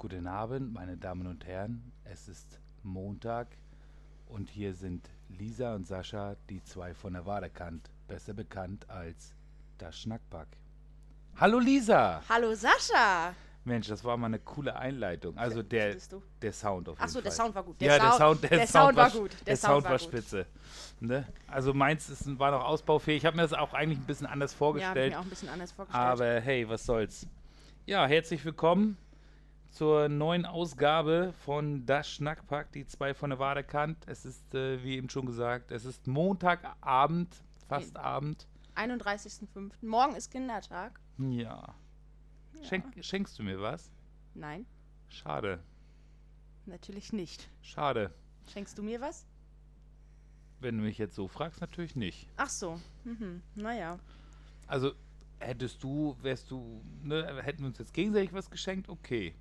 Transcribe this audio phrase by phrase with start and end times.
[0.00, 1.92] Guten Abend, meine Damen und Herren.
[2.04, 3.48] Es ist Montag
[4.28, 9.34] und hier sind Lisa und Sascha, die zwei von der Wadekant, besser bekannt als
[9.76, 10.46] das Schnackback.
[11.36, 12.22] Hallo Lisa!
[12.30, 13.34] Hallo Sascha!
[13.64, 15.36] Mensch, das war mal eine coole Einleitung.
[15.36, 15.94] Also der,
[16.40, 17.44] der Sound auf jeden Achso, der Fall.
[17.44, 17.78] Sound war gut.
[17.82, 19.32] Der ja, der Sound- der, der Sound, Sound war gut.
[19.32, 20.46] Der, Der Sound Sound war war spitze.
[21.00, 21.28] Ne?
[21.46, 23.18] Also meins ist, war noch ausbaufähig.
[23.18, 25.12] Ich habe mir das auch eigentlich ein bisschen anders Ja, vorgestellt.
[25.12, 26.06] mir auch ein bisschen anders vorgestellt.
[26.06, 27.26] Aber hey, was soll's.
[27.84, 28.96] Ja, herzlich willkommen
[29.70, 34.04] zur neuen Ausgabe von Das Schnackpack, die zwei von der Wadekant.
[34.06, 38.46] Es ist, äh, wie eben schon gesagt, es ist Montagabend, fast Abend.
[38.74, 39.72] 31.05.
[39.82, 41.00] Morgen ist Kindertag.
[41.18, 41.74] Ja.
[42.62, 43.90] Schenk, schenkst du mir was?
[44.34, 44.66] Nein,
[45.08, 45.60] Schade,
[46.66, 47.48] natürlich nicht.
[47.62, 48.12] schade.
[48.52, 49.26] Schenkst du mir was?
[50.60, 52.28] Wenn du mich jetzt so fragst, natürlich nicht.
[52.36, 52.78] Ach so.
[53.04, 53.42] Mhm.
[53.54, 53.98] Naja.
[54.66, 54.92] Also,
[55.38, 59.34] hättest du, wärst du, ne, hätten wir uns jetzt gegenseitig was geschenkt, okay.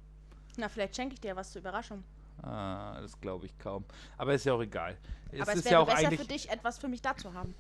[0.58, 2.04] Na, vielleicht schenke ich dir was zur Überraschung.
[2.42, 3.84] Ah, das glaube ich kaum.
[4.18, 4.98] Aber ist ja auch egal.
[5.34, 7.54] Aber es ist wäre ja auch besser für dich, etwas für mich da zu haben.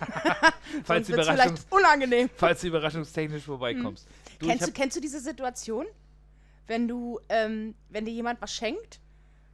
[0.84, 2.30] falls du, Überraschungs vielleicht unangenehm.
[2.34, 4.06] falls du überraschungstechnisch vorbeikommst.
[4.38, 5.86] Du, ich Kennst, du, kennst du diese Situation,
[6.66, 9.00] wenn du, ähm, wenn dir jemand was schenkt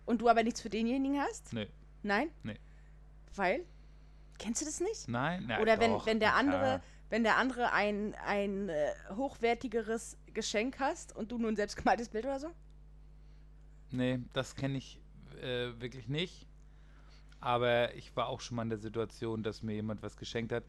[0.05, 1.53] und du aber nichts für denjenigen hast?
[1.53, 1.69] nee,
[2.03, 2.31] Nein?
[2.43, 2.59] Nee.
[3.35, 3.65] Weil?
[4.39, 5.09] Kennst du das nicht?
[5.09, 6.83] nein, na, Oder wenn, doch, wenn der andere, klar.
[7.11, 12.25] wenn der andere ein, ein äh, hochwertigeres Geschenk hast und du nur ein selbstgemaltes Bild
[12.25, 12.49] oder so?
[13.91, 15.01] Nee, das kenne ich
[15.41, 16.47] äh, wirklich nicht.
[17.41, 20.65] Aber ich war auch schon mal in der Situation, dass mir jemand was geschenkt hat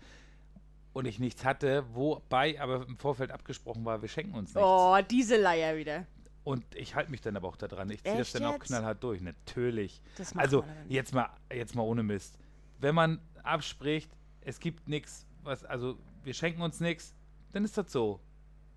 [0.93, 4.67] und ich nichts hatte, wobei aber im Vorfeld abgesprochen war, wir schenken uns nichts.
[4.67, 6.05] Oh, diese Leier wieder.
[6.45, 7.89] Und ich halte mich dann aber auch daran.
[7.89, 8.67] Ich ziehe das dann auch jetzt?
[8.67, 9.19] knallhart durch.
[9.19, 10.01] Natürlich.
[10.35, 12.37] Also jetzt mal, jetzt mal ohne Mist.
[12.79, 17.15] Wenn man abspricht, es gibt nichts, was, also wir schenken uns nichts,
[17.51, 18.19] dann ist das so.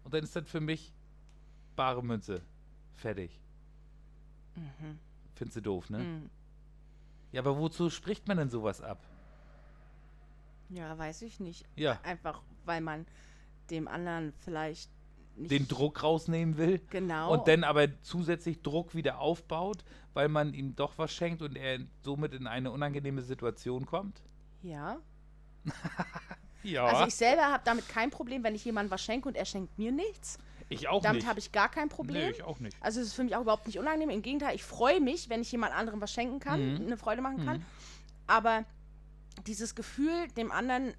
[0.04, 0.92] Und dann ist das für mich
[1.76, 2.42] bare Münze.
[2.94, 3.38] Fertig.
[4.54, 4.98] Mhm.
[5.34, 5.98] Findest du doof, ne?
[5.98, 6.30] Mhm.
[7.32, 8.98] Ja, aber wozu spricht man denn sowas ab?
[10.70, 11.64] Ja, weiß ich nicht.
[11.76, 13.06] Ja, Einfach, weil man
[13.70, 14.90] dem anderen vielleicht
[15.36, 17.32] nicht den Druck rausnehmen will Genau.
[17.32, 19.84] und dann aber zusätzlich Druck wieder aufbaut,
[20.14, 24.20] weil man ihm doch was schenkt und er somit in eine unangenehme Situation kommt?
[24.62, 24.98] Ja.
[26.62, 29.44] Ja, Also ich selber habe damit kein Problem, wenn ich jemandem was schenke und er
[29.44, 30.38] schenkt mir nichts.
[30.68, 31.28] ich auch damit nicht.
[31.28, 32.28] habe ich gar kein Problem.
[32.28, 32.76] Nee, ich auch nicht.
[32.80, 34.10] Also es ist für mich auch überhaupt nicht unangenehm.
[34.10, 36.86] Im Gegenteil, ich freue mich, wenn ich jemand anderem was schenken kann, Mhm.
[36.86, 37.58] eine Freude machen kann.
[37.58, 37.64] Mhm.
[38.26, 38.64] Aber
[39.46, 40.94] dieses Gefühl, dem anderen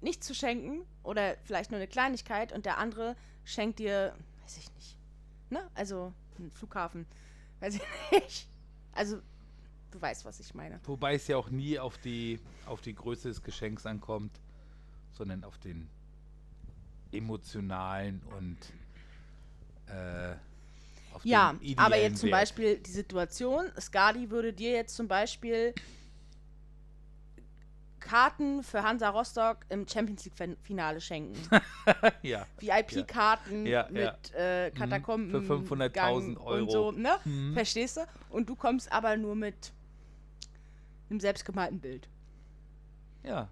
[0.00, 4.72] nichts zu schenken oder vielleicht nur eine Kleinigkeit und der andere schenkt dir, weiß ich
[4.74, 4.98] nicht,
[5.50, 5.70] ne?
[5.74, 7.06] Also einen Flughafen,
[7.60, 8.48] weiß ich nicht.
[8.92, 9.18] Also
[9.92, 10.80] du weißt, was ich meine.
[10.84, 14.38] Wobei es ja auch nie auf die, auf die Größe des Geschenks ankommt,
[15.16, 15.88] sondern auf den
[17.12, 18.58] emotionalen und
[19.86, 20.34] äh,
[21.14, 22.40] auf Ja, aber jetzt zum Wert.
[22.40, 25.74] Beispiel die Situation, Skadi würde dir jetzt zum Beispiel
[28.00, 31.36] Karten für Hansa Rostock im Champions League-Finale schenken.
[32.22, 34.66] ja, VIP-Karten Ja, mit ja.
[34.66, 35.30] Äh, Katakomben.
[35.44, 36.60] Für 500.000 Gang Euro.
[36.62, 37.16] Und so, ne?
[37.24, 37.54] Mhm.
[37.54, 38.02] Verstehst du?
[38.30, 39.72] Und du kommst aber nur mit
[41.10, 42.08] einem selbstgemalten Bild.
[43.24, 43.48] ja.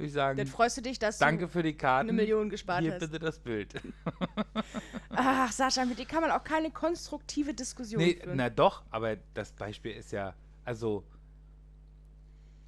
[0.00, 2.08] Würde ich sagen, Dann freust du dich, dass danke für die Karten.
[2.08, 3.00] eine Million gespart Hier hast.
[3.00, 3.74] bitte das Bild.
[3.74, 3.80] du.
[5.10, 8.36] Ach, Sascha, mit dir kann man auch keine konstruktive Diskussion nee, führen.
[8.36, 10.34] na doch, aber das Beispiel ist ja,
[10.64, 11.04] also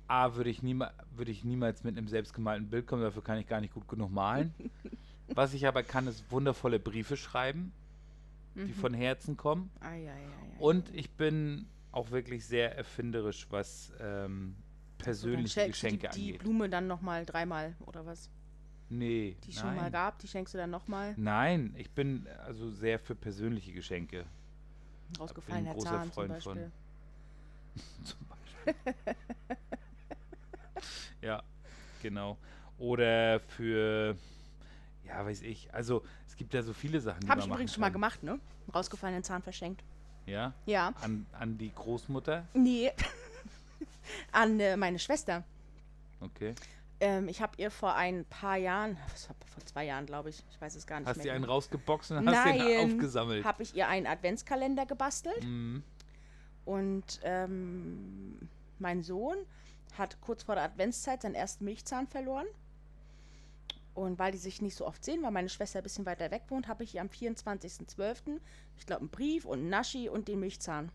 [0.09, 3.47] A, würde ich, niema, würde ich niemals mit einem selbstgemalten Bild kommen, dafür kann ich
[3.47, 4.53] gar nicht gut genug malen.
[5.35, 7.73] Was ich aber kann, ist wundervolle Briefe schreiben,
[8.55, 8.75] die Mhm.
[8.75, 9.71] von Herzen kommen.
[9.81, 10.59] Ei, ei, ei.
[10.59, 14.55] Und ich bin auch wirklich sehr erfinderisch, was ähm,
[15.05, 16.39] persönliche du Geschenke die, die angeht.
[16.43, 18.31] Blume dann nochmal dreimal oder was?
[18.89, 21.15] Nee, Die es schon mal gab, die schenkst du dann nochmal.
[21.17, 24.27] Nein, ich bin also sehr für persönliche Geschenke.
[25.19, 26.55] Rausgefallener großer Zahn zum Freund von.
[26.59, 26.73] Beispiel.
[28.05, 28.95] Zum Beispiel.
[31.23, 31.43] ja,
[32.03, 32.37] genau.
[32.79, 34.17] Oder für,
[35.07, 35.73] ja, weiß ich.
[35.73, 38.39] Also, es gibt ja so viele Sachen, die Habe ich übrigens schon mal gemacht, ne?
[38.75, 39.83] Rausgefallenen Zahn verschenkt.
[40.27, 40.93] Ja, Ja.
[41.01, 42.47] an, an die Großmutter.
[42.55, 42.91] Nee.
[44.33, 45.45] An äh, meine Schwester.
[46.21, 46.55] Okay.
[47.01, 48.97] Ähm, ich habe ihr vor ein paar Jahren,
[49.55, 51.27] vor zwei Jahren, glaube ich, ich weiß es gar nicht Hast mehr.
[51.27, 51.55] du einen genau.
[51.55, 52.93] rausgeboxt und hast den Nein.
[52.93, 53.45] aufgesammelt?
[53.45, 55.83] Habe ich ihr einen Adventskalender gebastelt Mhm.
[56.65, 59.37] und ähm, mein Sohn
[59.99, 62.47] hat kurz vor der Adventszeit seinen ersten Milchzahn verloren.
[63.95, 66.45] Und weil die sich nicht so oft sehen, weil meine Schwester ein bisschen weiter weg
[66.49, 68.41] wohnt, habe ich ihr am 24.12.
[68.79, 70.91] ich glaube einen Brief und einen Naschi und den Milchzahn.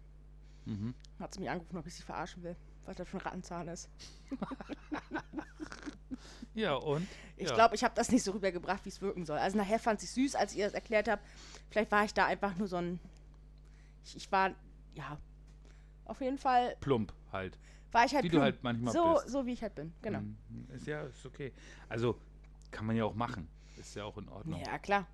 [0.66, 0.96] Mhm.
[1.20, 2.56] Hat sie mich angerufen, ob ich sie verarschen will,
[2.88, 3.90] was das für ein Rattenzahn ist.
[6.58, 7.08] Ja, und?
[7.36, 7.54] Ich ja.
[7.54, 9.38] glaube, ich habe das nicht so rübergebracht, wie es wirken soll.
[9.38, 11.24] Also nachher fand ich süß, als ihr das erklärt habt.
[11.70, 13.00] Vielleicht war ich da einfach nur so ein
[14.04, 14.56] Ich, ich war,
[14.96, 15.20] ja,
[16.06, 17.60] auf jeden Fall Plump halt.
[17.92, 18.44] war ich halt Wie du plump.
[18.44, 19.30] halt manchmal so, bist.
[19.30, 20.22] so wie ich halt bin, genau.
[20.22, 20.68] Mhm.
[20.74, 21.54] Ist ja, ist okay.
[21.90, 22.20] Also,
[22.72, 23.48] kann man ja auch machen.
[23.78, 24.60] Ist ja auch in Ordnung.
[24.66, 25.06] Ja, klar.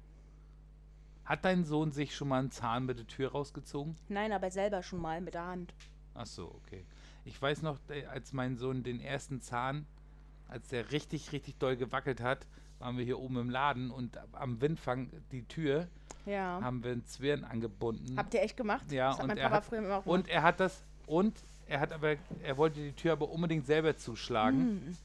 [1.26, 3.98] Hat dein Sohn sich schon mal einen Zahn mit der Tür rausgezogen?
[4.08, 5.74] Nein, aber selber schon mal mit der Hand.
[6.14, 6.86] Ach so, okay.
[7.26, 9.86] Ich weiß noch, äh, als mein Sohn den ersten Zahn,
[10.48, 12.46] als der richtig, richtig doll gewackelt hat,
[12.80, 15.88] waren wir hier oben im Laden und am Windfang die Tür
[16.26, 16.60] Ja.
[16.62, 18.18] haben wir einen Zwirn angebunden.
[18.18, 18.92] Habt ihr echt gemacht?
[18.92, 21.34] Ja, das hat und mein er hat- auch und er hat das und
[21.68, 24.96] er hat aber er wollte die Tür aber unbedingt selber zuschlagen.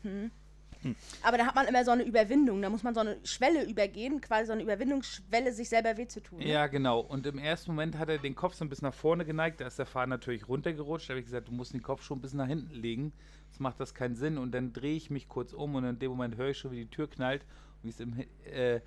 [1.22, 2.62] Aber da hat man immer so eine Überwindung.
[2.62, 6.22] Da muss man so eine Schwelle übergehen, quasi so eine Überwindungsschwelle, sich selber weh zu
[6.22, 6.38] tun.
[6.38, 6.48] ne?
[6.48, 7.00] Ja, genau.
[7.00, 9.60] Und im ersten Moment hat er den Kopf so ein bisschen nach vorne geneigt.
[9.60, 11.08] Da ist der Faden natürlich runtergerutscht.
[11.08, 13.12] Da habe ich gesagt, du musst den Kopf schon ein bisschen nach hinten legen.
[13.48, 14.38] Sonst macht das keinen Sinn.
[14.38, 16.84] Und dann drehe ich mich kurz um und in dem Moment höre ich schon, wie
[16.84, 17.42] die Tür knallt.
[17.42, 18.80] Und wie es im, äh,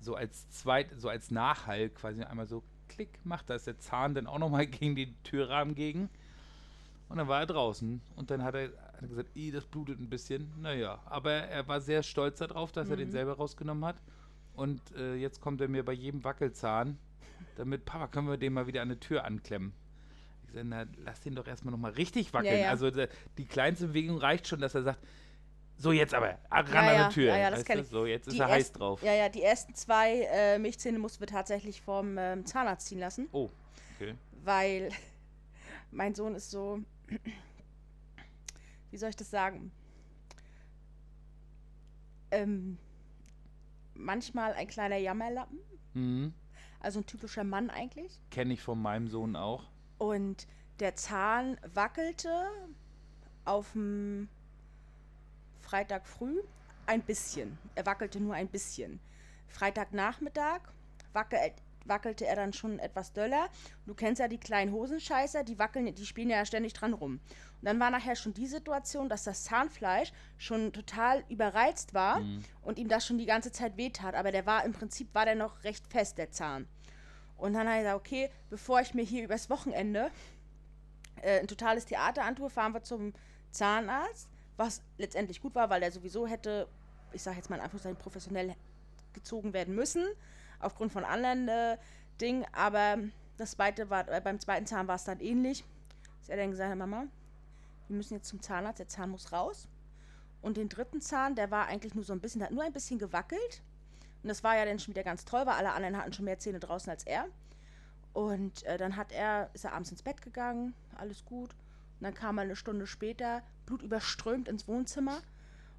[0.00, 3.50] so als zweit, so als Nachhall quasi einmal so klick macht.
[3.50, 6.08] Da ist der Zahn dann auch nochmal gegen den Türrahmen gegen.
[7.08, 8.00] Und dann war er draußen.
[8.16, 8.70] Und dann hat er,
[9.04, 10.52] hat gesagt, "Ih, das blutet ein bisschen.
[10.60, 13.96] Naja, aber er war sehr stolz darauf, dass er den selber rausgenommen hat.
[14.54, 16.98] Und äh, jetzt kommt er mir bei jedem Wackelzahn,
[17.56, 19.72] damit, Papa, können wir den mal wieder an die Tür anklemmen.
[20.46, 22.54] Ich sage, na, lass den doch erstmal nochmal richtig wackeln.
[22.54, 22.70] Ja, ja.
[22.70, 25.00] Also die kleinste Bewegung reicht schon, dass er sagt,
[25.76, 27.26] so jetzt aber, ah, ran Ja, an die Tür.
[27.30, 27.82] ja, ja, das Weißt kenn du?
[27.82, 27.88] ich.
[27.90, 29.02] So, jetzt ist Die er heiß drauf.
[29.02, 33.28] Ja, ja, die ersten zwei äh, Milchzähne mussten wir tatsächlich vom ähm, Zahnarzt ziehen lassen,
[33.32, 33.50] Oh,
[33.96, 34.14] okay.
[34.44, 34.90] weil
[35.90, 36.78] mein Sohn ist so,
[38.94, 39.72] wie soll ich das sagen?
[42.30, 42.78] Ähm,
[43.94, 45.58] manchmal ein kleiner Jammerlappen,
[45.94, 46.32] Mhm.
[46.78, 48.20] also ein typischer Mann eigentlich.
[48.30, 49.64] Kenne ich von meinem Sohn auch.
[49.98, 50.46] Und
[50.78, 52.46] der Zahn wackelte
[53.44, 54.28] auf dem
[55.60, 56.40] Freitag früh
[56.86, 57.58] ein bisschen.
[57.74, 59.00] Er wackelte nur ein bisschen.
[59.48, 60.60] Freitagnachmittag
[61.12, 61.38] wackel,
[61.84, 63.48] wackelte er dann schon etwas döller.
[63.86, 67.14] Du kennst ja die kleinen Hosenscheißer, die wackeln, die spielen ja ständig dran rum.
[67.14, 67.20] Und
[67.62, 72.22] dann war nachher schon die Situation, dass das Zahnfleisch schon total überreizt war
[72.62, 74.14] und ihm das schon die ganze Zeit wehtat.
[74.14, 76.68] Aber der war im Prinzip war der noch recht fest, der Zahn.
[77.36, 80.10] Und dann hat er gesagt, okay, bevor ich mir hier übers Wochenende
[81.22, 83.12] äh, ein totales Theater antue, fahren wir zum
[83.50, 86.68] Zahnarzt, was letztendlich gut war, weil er sowieso hätte,
[87.12, 88.54] ich sage jetzt mal in Anführungszeichen, professionell
[89.12, 90.04] gezogen werden müssen,
[90.64, 91.78] aufgrund von anderen äh,
[92.20, 92.44] Dingen.
[92.52, 92.98] Aber
[93.36, 95.64] das zweite war, äh, beim zweiten Zahn war es dann ähnlich.
[96.20, 97.06] Dass er dann gesagt hat, Mama,
[97.88, 99.68] wir müssen jetzt zum Zahnarzt, der Zahn muss raus.
[100.40, 102.98] Und den dritten Zahn, der war eigentlich nur so ein bisschen, hat nur ein bisschen
[102.98, 103.62] gewackelt.
[104.22, 106.38] Und das war ja dann schon wieder ganz toll, weil alle anderen hatten schon mehr
[106.38, 107.26] Zähne draußen als er.
[108.14, 111.50] Und äh, dann hat er, ist er abends ins Bett gegangen, alles gut.
[111.50, 115.20] Und dann kam er eine Stunde später, blutüberströmt ins Wohnzimmer.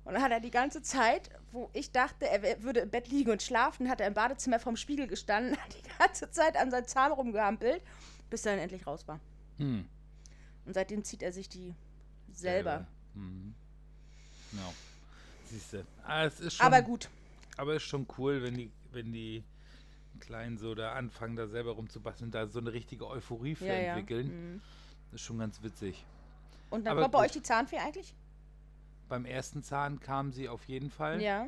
[0.05, 3.31] Und dann hat er die ganze Zeit, wo ich dachte, er würde im Bett liegen
[3.31, 6.85] und schlafen, hat er im Badezimmer vorm Spiegel gestanden, hat die ganze Zeit an seinem
[6.85, 7.81] Zahn rumgehampelt,
[8.29, 9.19] bis er dann endlich raus war.
[9.57, 9.85] Hm.
[10.65, 11.73] Und seitdem zieht er sich die
[12.31, 12.85] selber.
[13.15, 13.55] Mhm.
[14.51, 14.73] Ja.
[15.45, 15.85] Siehst du.
[16.03, 17.09] Ah, es ist schon, Aber gut,
[17.57, 19.43] Aber ist schon cool, wenn die, wenn die
[20.19, 23.93] Kleinen so da anfangen, da selber rumzubasteln, da so eine richtige Euphorie für ja, ja.
[23.93, 24.27] entwickeln.
[24.27, 24.61] Mhm.
[25.11, 26.05] Das ist schon ganz witzig.
[26.69, 27.25] Und dann Aber kommt bei gut.
[27.25, 28.13] euch die Zahnfee eigentlich?
[29.07, 31.21] Beim ersten Zahn kam sie auf jeden Fall.
[31.21, 31.47] Ja.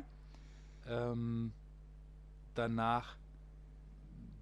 [0.86, 1.52] Ähm,
[2.54, 3.16] danach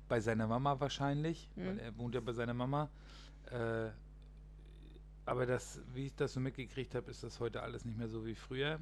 [0.09, 1.79] bei seiner Mama wahrscheinlich, weil Mhm.
[1.79, 2.89] er wohnt ja bei seiner Mama.
[3.51, 3.89] Äh,
[5.25, 8.25] aber das, wie ich das so mitgekriegt habe, ist das heute alles nicht mehr so
[8.27, 8.79] wie früher.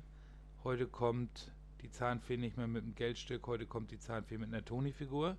[0.63, 1.51] Heute kommt
[1.83, 5.37] die Zahnfee nicht mehr mit einem Geldstück, heute kommt die Zahnfee mit einer Toni-Figur.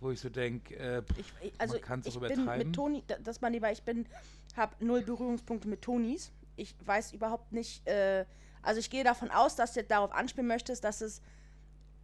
[0.00, 1.02] Wo ich so denke, äh,
[1.58, 2.68] also kann's ich auch bin übertreiben.
[2.68, 4.06] mit Toni, da- das mal lieber, ich bin,
[4.56, 6.32] habe null Berührungspunkte mit Tonis.
[6.60, 8.26] Ich weiß überhaupt nicht, äh,
[8.62, 11.22] also ich gehe davon aus, dass du darauf anspielen möchtest, dass es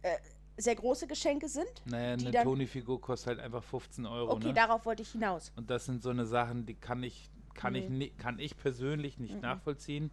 [0.01, 0.17] äh,
[0.57, 1.67] sehr große Geschenke sind.
[1.85, 4.31] naja, eine Toni-Figur kostet halt einfach 15 Euro.
[4.33, 4.53] Okay, ne?
[4.55, 5.51] darauf wollte ich hinaus.
[5.55, 7.97] Und das sind so eine Sachen, die kann ich, kann ich, Nee.
[7.97, 9.41] ni- kann ich persönlich nicht Mhm.
[9.41, 10.11] nachvollziehen.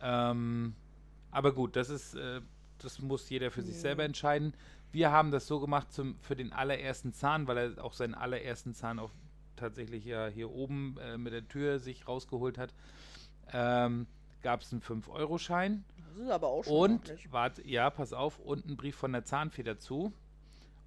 [0.00, 0.74] Ähm,
[1.30, 2.40] aber gut, das ist, äh,
[2.78, 3.80] das muss jeder für sich Nee.
[3.80, 4.54] selber entscheiden.
[4.92, 8.72] Wir haben das so gemacht zum, für den allerersten Zahn, weil er auch seinen allerersten
[8.74, 9.10] Zahn auch
[9.56, 12.72] tatsächlich ja hier oben äh, mit der Tür sich rausgeholt hat.
[13.52, 14.06] Ähm,
[14.42, 18.66] Gab es einen 5-Euro-Schein Das ist aber auch schon und, warte, ja, pass auf, und
[18.66, 20.12] einen Brief von der Zahnfee dazu.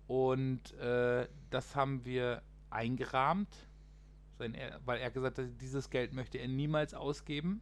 [0.08, 3.50] Und äh, das haben wir eingerahmt,
[4.40, 7.62] er, weil er gesagt hat, dieses Geld möchte er niemals ausgeben.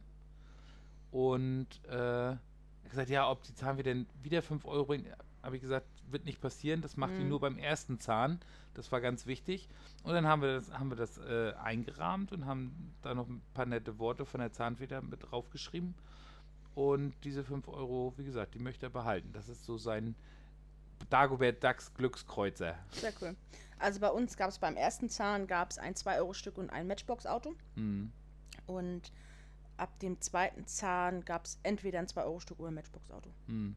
[1.10, 2.38] Und äh, er
[2.84, 5.06] hat gesagt, ja, ob die Zahnfee denn wieder 5 Euro bringt,
[5.42, 6.82] habe ich gesagt, wird nicht passieren.
[6.82, 7.28] Das macht die Mhm.
[7.28, 8.40] nur beim ersten Zahn.
[8.74, 9.68] Das war ganz wichtig.
[10.02, 13.42] Und dann haben wir das, haben wir das äh, eingerahmt und haben da noch ein
[13.54, 15.94] paar nette Worte von der Zahnfee da mit draufgeschrieben.
[16.74, 19.32] Und diese 5 Euro, wie gesagt, die möchte er behalten.
[19.32, 20.14] Das ist so sein
[21.10, 22.74] Dagobert Ducks Glückskreuzer.
[22.90, 23.34] Sehr cool.
[23.78, 27.54] Also bei uns gab es beim ersten Zahn gab es ein 2-Euro-Stück und ein Matchbox-Auto.
[27.74, 28.10] Hm.
[28.66, 29.12] Und
[29.76, 33.30] ab dem zweiten Zahn gab es entweder ein 2-Euro-Stück oder ein Matchbox-Auto.
[33.46, 33.76] Hm.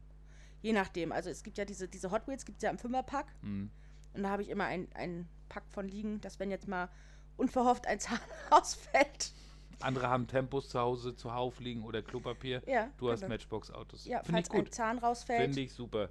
[0.62, 1.12] Je nachdem.
[1.12, 3.26] Also es gibt ja diese, diese Hot Wheels, gibt es ja im Fünferpack.
[3.42, 3.70] Hm.
[4.14, 6.88] Und da habe ich immer ein, ein Pack von liegen, dass wenn jetzt mal
[7.36, 8.18] unverhofft ein Zahn
[8.50, 9.32] ausfällt.
[9.80, 12.62] Andere haben Tempos zu Hause zuhauf liegen oder Klopapier.
[12.66, 13.32] Ja, Du hast genau.
[13.32, 14.04] Matchbox-Autos.
[14.04, 14.74] Ja, Finde ich falls ein gut.
[14.74, 15.42] Zahn rausfällt.
[15.42, 16.10] Finde ich super.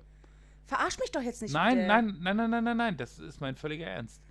[0.65, 1.53] Verarsch mich doch jetzt nicht.
[1.53, 2.97] Nein, nein, nein, nein, nein, nein, nein.
[2.97, 4.21] Das ist mein völliger Ernst.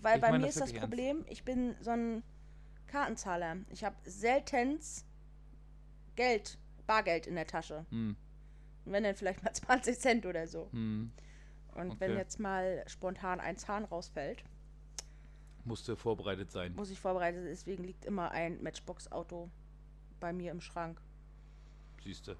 [0.00, 0.90] Weil ich bei mir das ist das wirklich ernst.
[0.90, 2.22] Problem, ich bin so ein
[2.88, 3.56] Kartenzahler.
[3.70, 5.04] Ich habe seltens
[6.16, 7.86] Geld, Bargeld in der Tasche.
[7.90, 8.16] Hm.
[8.84, 10.68] Und wenn dann vielleicht mal 20 Cent oder so.
[10.72, 11.12] Hm.
[11.74, 12.18] Und wenn Okay.
[12.20, 14.44] jetzt mal spontan ein Zahn rausfällt,
[15.64, 16.74] Musste vorbereitet sein.
[16.74, 17.44] muss ich vorbereitet.
[17.46, 19.48] Deswegen liegt immer ein Matchbox-Auto
[20.18, 21.00] bei mir im Schrank.
[22.02, 22.36] Siehste.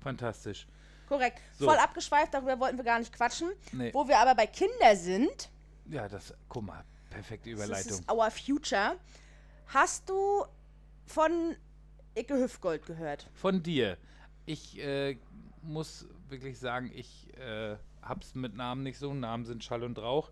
[0.00, 0.66] Fantastisch.
[1.08, 1.40] Korrekt.
[1.58, 1.66] So.
[1.66, 3.50] Voll abgeschweift, darüber wollten wir gar nicht quatschen.
[3.72, 3.92] Nee.
[3.92, 5.50] Wo wir aber bei Kinder sind,
[5.90, 7.92] Ja, das, guck mal, perfekte das Überleitung.
[7.98, 8.96] ist Our Future.
[9.66, 10.44] Hast du
[11.04, 11.54] von
[12.14, 13.28] Icke Hüftgold gehört?
[13.34, 13.98] Von dir.
[14.46, 15.18] Ich äh,
[15.62, 19.12] muss wirklich sagen, ich äh, hab's mit Namen nicht so.
[19.14, 20.30] Namen sind Schall und Rauch.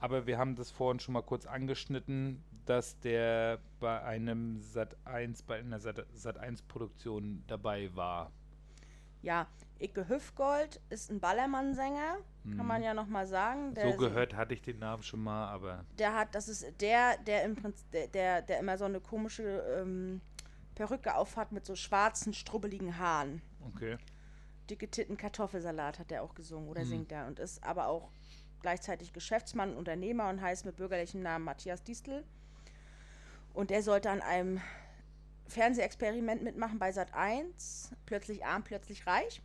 [0.00, 5.42] Aber wir haben das vorhin schon mal kurz angeschnitten, dass der bei einem Sat 1,
[5.42, 8.30] bei einer Sat, Sat 1 Produktion dabei war.
[9.22, 9.48] Ja,
[9.80, 12.18] Icke Hüftgold ist ein Ballermann-Sänger,
[12.56, 13.74] kann man ja noch mal sagen.
[13.74, 13.90] Der Mhm.
[13.92, 17.42] so gehört hatte ich den Namen schon mal, aber Der hat, das ist der, der
[17.44, 19.42] im Prinzip, der, der, der immer so eine komische
[19.76, 20.20] ähm,
[20.76, 23.42] Perücke aufhat mit so schwarzen, strubbeligen Haaren.
[23.66, 23.98] okay.
[24.68, 26.88] Dicke Titten Kartoffelsalat hat er auch gesungen oder Mhm.
[26.88, 28.10] singt er und ist aber auch
[28.60, 32.24] gleichzeitig Geschäftsmann, Unternehmer und heißt mit bürgerlichem Namen Matthias Distel.
[33.54, 34.60] Und er sollte an einem
[35.46, 39.40] Fernsehexperiment mitmachen bei Sat 1, plötzlich arm, plötzlich reich.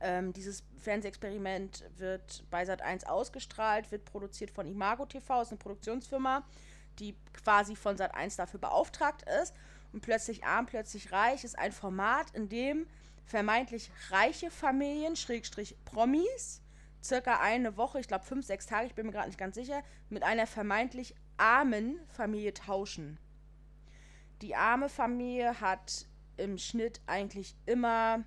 [0.00, 5.58] Ähm, dieses Fernsehexperiment wird bei Sat 1 ausgestrahlt, wird produziert von Imago TV, ist eine
[5.58, 6.44] Produktionsfirma,
[6.98, 9.54] die quasi von Sat 1 dafür beauftragt ist.
[9.92, 12.86] Und plötzlich arm, plötzlich reich ist ein Format, in dem
[13.24, 16.60] vermeintlich reiche Familien, Schrägstrich Promis,
[17.02, 19.82] circa eine Woche, ich glaube fünf, sechs Tage, ich bin mir gerade nicht ganz sicher,
[20.08, 23.18] mit einer vermeintlich armen Familie tauschen.
[24.40, 28.24] Die arme Familie hat im Schnitt eigentlich immer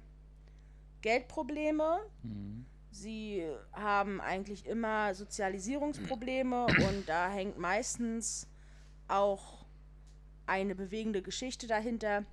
[1.02, 2.00] Geldprobleme.
[2.24, 2.66] Mhm.
[2.92, 8.48] Sie haben eigentlich immer Sozialisierungsprobleme und da hängt meistens
[9.08, 9.66] auch
[10.46, 12.24] eine bewegende Geschichte dahinter.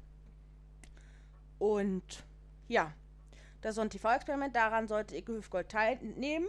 [1.58, 2.24] Und
[2.72, 2.92] ja,
[3.60, 6.48] das ist so ein TV-Experiment, daran sollte Icke Hüfgold teilnehmen.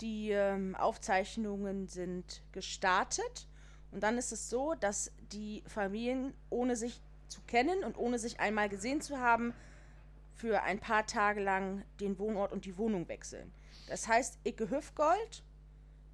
[0.00, 3.46] Die ähm, Aufzeichnungen sind gestartet
[3.92, 8.40] und dann ist es so, dass die Familien, ohne sich zu kennen und ohne sich
[8.40, 9.54] einmal gesehen zu haben,
[10.34, 13.52] für ein paar Tage lang den Wohnort und die Wohnung wechseln.
[13.86, 15.44] Das heißt, Icke Hüfgold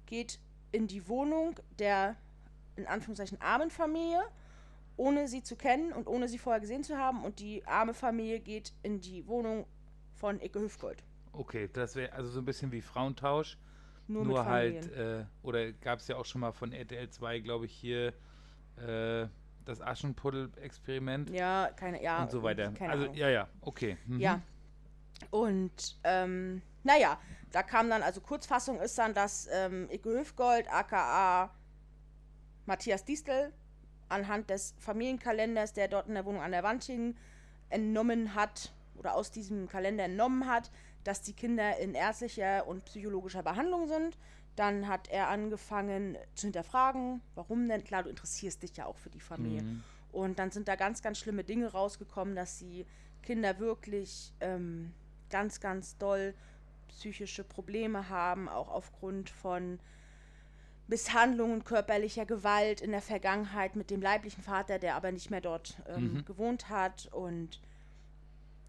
[0.05, 0.39] geht
[0.71, 2.15] in die Wohnung der
[2.75, 4.21] in Anführungszeichen armen Familie,
[4.99, 7.23] ohne sie zu kennen und ohne sie vorher gesehen zu haben.
[7.23, 9.65] Und die arme Familie geht in die Wohnung
[10.13, 11.03] von Icke Hüfgold.
[11.31, 13.57] Okay, das wäre also so ein bisschen wie Frauentausch.
[14.07, 17.65] Nur, Nur, halt, äh, oder gab es ja auch schon mal von RTL 2, glaube
[17.67, 18.13] ich, hier
[18.77, 19.27] äh,
[19.65, 22.23] das Aschenputtel-Experiment ja, keine, ja.
[22.23, 22.73] und so weiter.
[22.79, 23.15] Also, Ahnung.
[23.15, 23.97] ja, ja, okay.
[24.07, 24.19] Mhm.
[24.19, 24.41] Ja.
[25.29, 27.19] Und ähm, naja,
[27.51, 31.53] da kam dann, also Kurzfassung ist dann, dass ähm, Icke Hüfgold, aka
[32.65, 33.53] Matthias Distel,
[34.09, 37.15] anhand des Familienkalenders, der dort in der Wohnung an der Wand hing,
[37.69, 40.71] entnommen hat oder aus diesem Kalender entnommen hat,
[41.03, 44.17] dass die Kinder in ärztlicher und psychologischer Behandlung sind.
[44.55, 47.83] Dann hat er angefangen zu hinterfragen, warum denn?
[47.83, 49.61] Klar, du interessierst dich ja auch für die Familie.
[49.61, 49.83] Mhm.
[50.11, 52.85] Und dann sind da ganz, ganz schlimme Dinge rausgekommen, dass die
[53.21, 54.91] Kinder wirklich ähm,
[55.29, 56.33] ganz, ganz doll
[56.89, 59.79] psychische Probleme haben, auch aufgrund von
[60.89, 65.77] Misshandlungen, körperlicher Gewalt in der Vergangenheit mit dem leiblichen Vater, der aber nicht mehr dort
[65.87, 66.25] ähm, Mhm.
[66.25, 67.07] gewohnt hat.
[67.11, 67.61] Und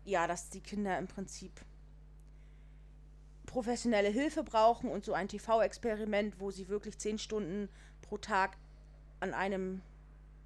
[0.04, 1.52] ja, dass die Kinder im Prinzip
[3.46, 7.68] professionelle Hilfe brauchen und so ein TV-Experiment, wo sie wirklich zehn Stunden
[8.02, 8.56] pro Tag
[9.20, 9.80] an einem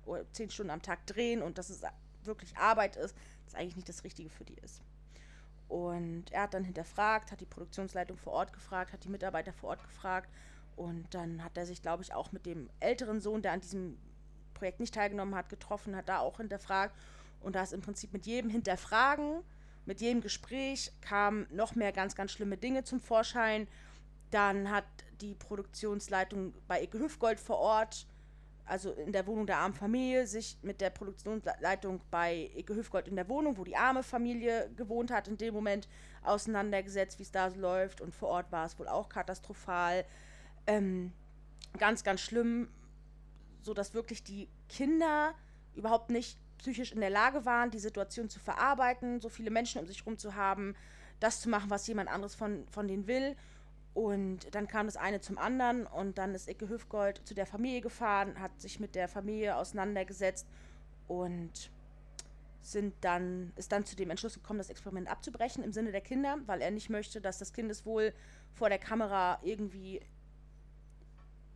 [0.06, 1.82] oder zehn Stunden am Tag drehen und dass es
[2.22, 3.16] wirklich Arbeit ist,
[3.46, 4.80] das eigentlich nicht das Richtige für die ist.
[5.68, 9.70] Und er hat dann hinterfragt, hat die Produktionsleitung vor Ort gefragt, hat die Mitarbeiter vor
[9.70, 10.28] Ort gefragt
[10.76, 13.98] und dann hat er sich, glaube ich, auch mit dem älteren Sohn, der an diesem
[14.54, 16.94] Projekt nicht teilgenommen hat, getroffen, hat da auch hinterfragt
[17.40, 19.42] und da ist im Prinzip mit jedem Hinterfragen,
[19.86, 23.68] mit jedem Gespräch kamen noch mehr ganz, ganz schlimme Dinge zum Vorschein.
[24.30, 24.84] Dann hat
[25.20, 28.06] die Produktionsleitung bei Icke Hüfgold vor Ort
[28.66, 33.16] also in der Wohnung der armen Familie, sich mit der Produktionsleitung bei Icke Hüfgold in
[33.16, 35.88] der Wohnung, wo die arme Familie gewohnt hat, in dem Moment
[36.22, 38.00] auseinandergesetzt, wie es da so läuft.
[38.00, 40.04] Und vor Ort war es wohl auch katastrophal.
[40.66, 41.12] Ähm,
[41.78, 42.68] ganz, ganz schlimm,
[43.62, 45.34] so dass wirklich die Kinder
[45.74, 49.86] überhaupt nicht psychisch in der Lage waren, die Situation zu verarbeiten, so viele Menschen um
[49.86, 50.74] sich herum zu haben,
[51.20, 53.36] das zu machen, was jemand anderes von, von denen will.
[53.92, 57.80] Und dann kam das eine zum anderen und dann ist Icke Hüfgold zu der Familie
[57.80, 60.48] gefahren, hat sich mit der Familie auseinandergesetzt
[61.06, 61.70] und
[62.60, 66.38] sind dann, ist dann zu dem Entschluss gekommen, das Experiment abzubrechen im Sinne der Kinder,
[66.46, 68.12] weil er nicht möchte, dass das Kindeswohl
[68.52, 70.00] vor der Kamera irgendwie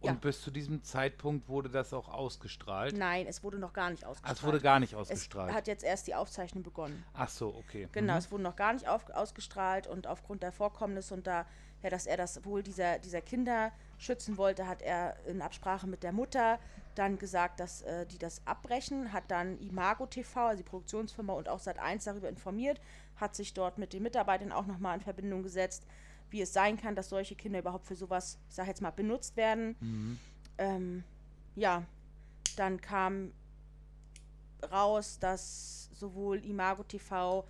[0.01, 0.13] und ja.
[0.15, 2.97] bis zu diesem Zeitpunkt wurde das auch ausgestrahlt?
[2.97, 4.37] Nein, es wurde noch gar nicht ausgestrahlt.
[4.37, 5.51] Ach, es wurde gar nicht ausgestrahlt.
[5.51, 7.05] Es hat jetzt erst die Aufzeichnung begonnen.
[7.15, 7.89] Ach so, okay.
[7.93, 8.19] Genau, mhm.
[8.19, 11.47] es wurde noch gar nicht auf, ausgestrahlt und aufgrund der Vorkommnisse und da,
[11.83, 16.05] ja, dass er das wohl dieser, dieser Kinder schützen wollte, hat er in Absprache mit
[16.05, 16.61] der Mutter
[16.95, 21.49] dann gesagt, dass äh, die das abbrechen, hat dann Imago TV, also die Produktionsfirma und
[21.49, 22.81] auch Sat1 darüber informiert,
[23.17, 25.87] hat sich dort mit den Mitarbeitern auch nochmal in Verbindung gesetzt
[26.31, 29.37] wie es sein kann, dass solche Kinder überhaupt für sowas, ich sag jetzt mal, benutzt
[29.37, 29.77] werden.
[29.81, 30.19] Mhm.
[30.59, 31.05] Ähm,
[31.57, 31.85] ja,
[32.57, 33.33] dann kam
[34.71, 37.47] raus, dass sowohl Imago TV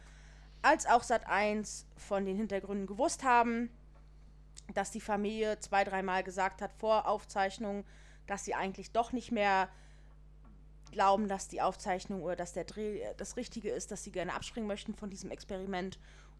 [0.62, 3.70] als auch Sat1 von den Hintergründen gewusst haben,
[4.74, 7.84] dass die Familie zwei, dreimal gesagt hat vor Aufzeichnung,
[8.26, 9.68] dass sie eigentlich doch nicht mehr
[10.90, 14.66] glauben, dass die Aufzeichnung oder dass der Dreh das Richtige ist, dass sie gerne abspringen
[14.66, 15.98] möchten von diesem Experiment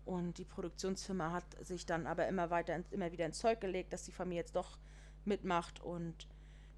[0.08, 4.04] und die Produktionsfirma hat sich dann aber immer weiter, immer wieder ins Zeug gelegt, dass
[4.04, 4.78] die Familie jetzt doch
[5.26, 5.80] mitmacht.
[5.80, 6.26] Und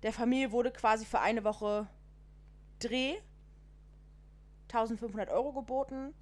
[0.02, 1.86] der Familie wurde quasi für eine Woche
[2.80, 3.18] Dreh
[4.66, 6.12] 1500 Euro geboten.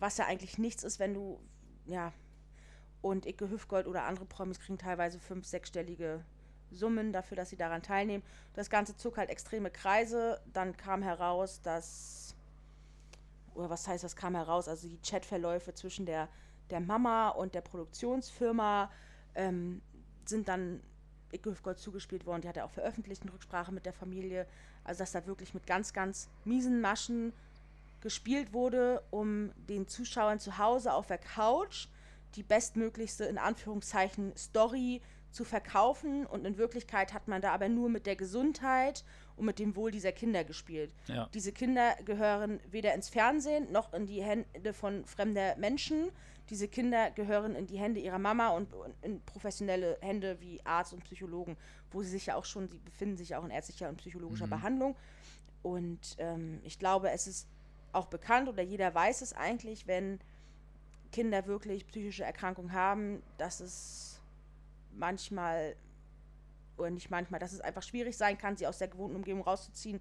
[0.00, 1.40] Was ja eigentlich nichts ist, wenn du,
[1.86, 2.12] ja,
[3.00, 6.24] und Icke Hüfgold oder andere Promis kriegen teilweise fünf-, sechsstellige
[6.72, 8.24] Summen dafür, dass sie daran teilnehmen.
[8.54, 10.40] Das Ganze zog halt extreme Kreise.
[10.52, 12.25] Dann kam heraus, dass
[13.56, 16.28] oder was heißt, das kam heraus, also die Chatverläufe zwischen der,
[16.70, 18.90] der Mama und der Produktionsfirma
[19.34, 19.82] ähm,
[20.24, 20.80] sind dann
[21.62, 22.42] Gott zugespielt worden.
[22.42, 24.46] Die hat er auch veröffentlicht in Rücksprache mit der Familie.
[24.84, 27.32] Also, dass da wirklich mit ganz, ganz miesen Maschen
[28.00, 31.88] gespielt wurde, um den Zuschauern zu Hause auf der Couch
[32.34, 35.00] die bestmöglichste, in Anführungszeichen, Story
[35.36, 36.26] zu verkaufen.
[36.26, 39.04] Und in Wirklichkeit hat man da aber nur mit der Gesundheit
[39.36, 40.92] und mit dem Wohl dieser Kinder gespielt.
[41.06, 41.28] Ja.
[41.34, 46.10] Diese Kinder gehören weder ins Fernsehen noch in die Hände von fremder Menschen.
[46.48, 48.68] Diese Kinder gehören in die Hände ihrer Mama und
[49.02, 51.56] in professionelle Hände wie Arzt und Psychologen,
[51.90, 54.50] wo sie sich ja auch schon, sie befinden sich auch in ärztlicher und psychologischer mhm.
[54.50, 54.96] Behandlung.
[55.62, 57.48] Und ähm, ich glaube, es ist
[57.92, 60.20] auch bekannt oder jeder weiß es eigentlich, wenn
[61.12, 64.15] Kinder wirklich psychische Erkrankungen haben, dass es
[64.96, 65.76] manchmal
[66.76, 70.00] oder nicht manchmal, dass es einfach schwierig sein kann, sie aus der gewohnten Umgebung rauszuziehen.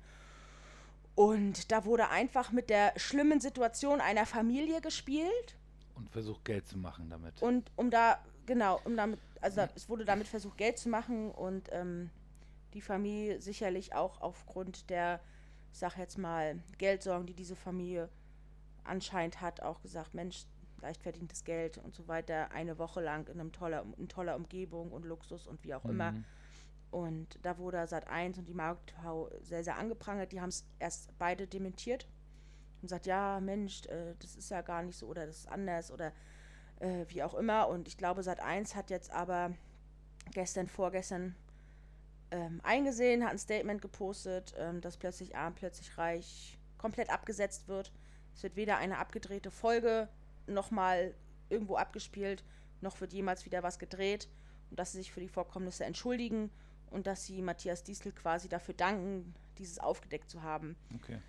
[1.15, 5.55] Und da wurde einfach mit der schlimmen Situation einer Familie gespielt.
[5.95, 7.41] Und versucht Geld zu machen damit.
[7.41, 9.69] Und um da, genau, um damit, also ja.
[9.75, 12.09] es wurde damit versucht Geld zu machen und ähm,
[12.73, 15.21] die Familie sicherlich auch aufgrund der,
[15.71, 18.09] ich sag jetzt mal, Geldsorgen, die diese Familie
[18.83, 20.43] anscheinend hat, auch gesagt, Mensch,
[20.81, 24.91] leicht verdientes Geld und so weiter, eine Woche lang in, einem toller, in toller Umgebung
[24.91, 25.91] und Luxus und wie auch mhm.
[25.91, 26.13] immer.
[26.91, 30.31] Und da wurde Sat 1 und die Marktschau sehr, sehr angeprangert.
[30.31, 32.07] Die haben es erst beide dementiert
[32.75, 35.91] und gesagt, ja, Mensch, äh, das ist ja gar nicht so oder das ist anders
[35.91, 36.13] oder
[36.79, 37.67] äh, wie auch immer.
[37.67, 39.53] Und ich glaube, Sat 1 hat jetzt aber
[40.31, 41.35] gestern, vorgestern
[42.31, 47.91] ähm, eingesehen, hat ein Statement gepostet, ähm, dass plötzlich arm, plötzlich reich komplett abgesetzt wird.
[48.33, 50.09] Es wird weder eine abgedrehte Folge
[50.47, 51.13] nochmal
[51.49, 52.43] irgendwo abgespielt,
[52.81, 54.27] noch wird jemals wieder was gedreht
[54.69, 56.49] und dass sie sich für die Vorkommnisse entschuldigen
[56.91, 60.75] und dass sie Matthias Diesel quasi dafür danken, dieses aufgedeckt zu haben.
[60.95, 61.19] Okay.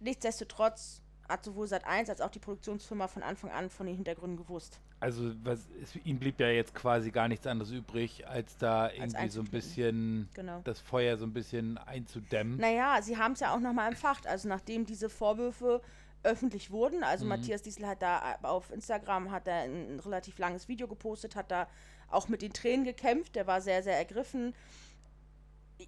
[0.00, 4.78] Nichtsdestotrotz hat sowohl Sat1 als auch die Produktionsfirma von Anfang an von den Hintergründen gewusst.
[5.00, 9.14] Also was, es, ihm blieb ja jetzt quasi gar nichts anderes übrig, als da als
[9.14, 10.60] irgendwie so ein bisschen genau.
[10.64, 12.58] das Feuer so ein bisschen einzudämmen.
[12.58, 14.26] Naja, sie haben es ja auch nochmal empfacht.
[14.26, 15.80] Also nachdem diese Vorwürfe
[16.24, 17.30] öffentlich wurden, also mhm.
[17.30, 21.50] Matthias Diesel hat da auf Instagram hat er ein, ein relativ langes Video gepostet, hat
[21.50, 21.68] da
[22.10, 24.54] auch mit den Tränen gekämpft, der war sehr, sehr ergriffen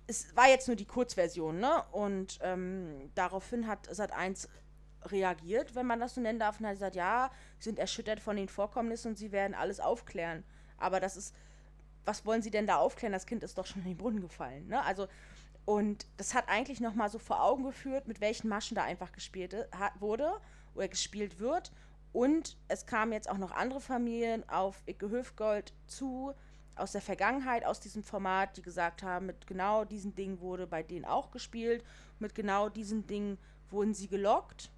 [0.07, 1.83] es war jetzt nur die Kurzversion, ne?
[1.93, 4.49] Und ähm, daraufhin hat Sat1
[5.05, 8.37] reagiert, wenn man das so nennen darf, und hat gesagt, ja, sie sind erschüttert von
[8.37, 10.45] den Vorkommnissen und sie werden alles aufklären.
[10.79, 11.35] Aber das ist,
[12.05, 13.13] was wollen sie denn da aufklären?
[13.13, 14.83] Das Kind ist doch schon in den Brunnen gefallen, ne?
[14.83, 15.07] Also,
[15.67, 19.55] und das hat eigentlich nochmal so vor Augen geführt, mit welchen Maschen da einfach gespielt
[19.77, 20.33] hat, wurde
[20.75, 21.73] oder gespielt wird.
[22.13, 26.33] Und es kamen jetzt auch noch andere Familien auf Icke Höfgold zu,
[26.77, 30.85] aus der Vergangenheit, aus diesem Format, die gesagt haben, mit genau diesen Dingen wurde bei
[30.85, 31.85] denen auch gespielt,
[32.21, 33.37] mit genau diesen Dingen
[33.71, 34.71] wurden sie gelockt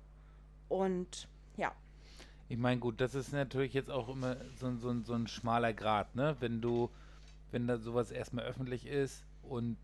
[0.68, 1.72] und ja.
[2.48, 6.16] Ich meine, gut, das ist natürlich jetzt auch immer so, so, so ein schmaler Grad,
[6.16, 6.34] ne?
[6.40, 6.88] Wenn du,
[7.50, 9.76] wenn da sowas erstmal öffentlich ist und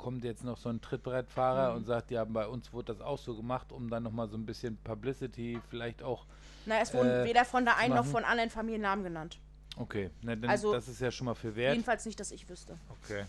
[0.00, 1.76] kommt jetzt noch so ein Trittbrettfahrer mhm.
[1.76, 4.46] und sagt, ja, bei uns wurde das auch so gemacht, um dann nochmal so ein
[4.46, 6.24] bisschen Publicity vielleicht auch.
[6.64, 9.38] Na, es wurden äh, weder von der einen noch von anderen Familien Namen genannt.
[9.76, 11.74] Okay, Na, also, das ist ja schon mal für wert.
[11.74, 12.78] Jedenfalls nicht, dass ich wüsste.
[13.02, 13.24] Okay.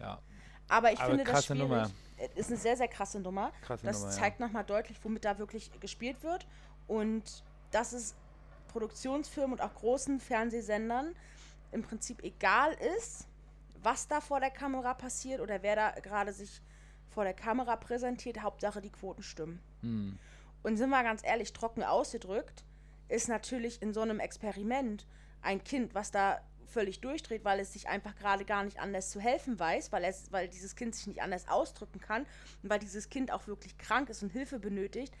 [0.00, 0.18] Ja.
[0.68, 1.62] Aber ich Aber finde das schwierig.
[1.62, 1.90] Nummer.
[2.16, 3.52] Äh, ist eine sehr, sehr krasse Nummer.
[3.60, 4.46] Krasse das Nummer, zeigt ja.
[4.46, 6.46] nochmal deutlich, womit da wirklich gespielt wird.
[6.86, 8.14] Und dass es
[8.68, 11.14] Produktionsfirmen und auch großen Fernsehsendern
[11.72, 13.26] im Prinzip egal ist,
[13.86, 16.60] was da vor der Kamera passiert oder wer da gerade sich
[17.08, 18.42] vor der Kamera präsentiert.
[18.42, 19.62] Hauptsache, die Quoten stimmen.
[19.80, 20.18] Mhm.
[20.64, 22.64] Und sind wir ganz ehrlich, trocken ausgedrückt,
[23.08, 25.06] ist natürlich in so einem Experiment
[25.40, 29.20] ein Kind, was da völlig durchdreht, weil es sich einfach gerade gar nicht anders zu
[29.20, 32.26] helfen weiß, weil, es, weil dieses Kind sich nicht anders ausdrücken kann
[32.64, 35.14] und weil dieses Kind auch wirklich krank ist und Hilfe benötigt,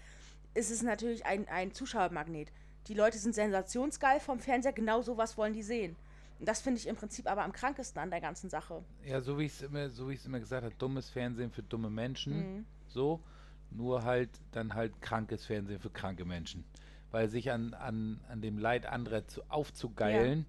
[0.54, 2.50] ist es natürlich ein, ein Zuschauermagnet.
[2.88, 5.94] Die Leute sind sensationsgeil vom Fernseher, genau sowas wollen die sehen.
[6.38, 8.84] Und das finde ich im Prinzip aber am krankesten an der ganzen Sache.
[9.04, 12.56] Ja, so wie ich es immer, so immer gesagt habe, dummes Fernsehen für dumme Menschen.
[12.56, 12.66] Mhm.
[12.86, 13.22] So.
[13.70, 16.64] Nur halt dann halt krankes Fernsehen für kranke Menschen.
[17.10, 20.46] Weil sich an, an, an dem Leid anderer zu, aufzugeilen,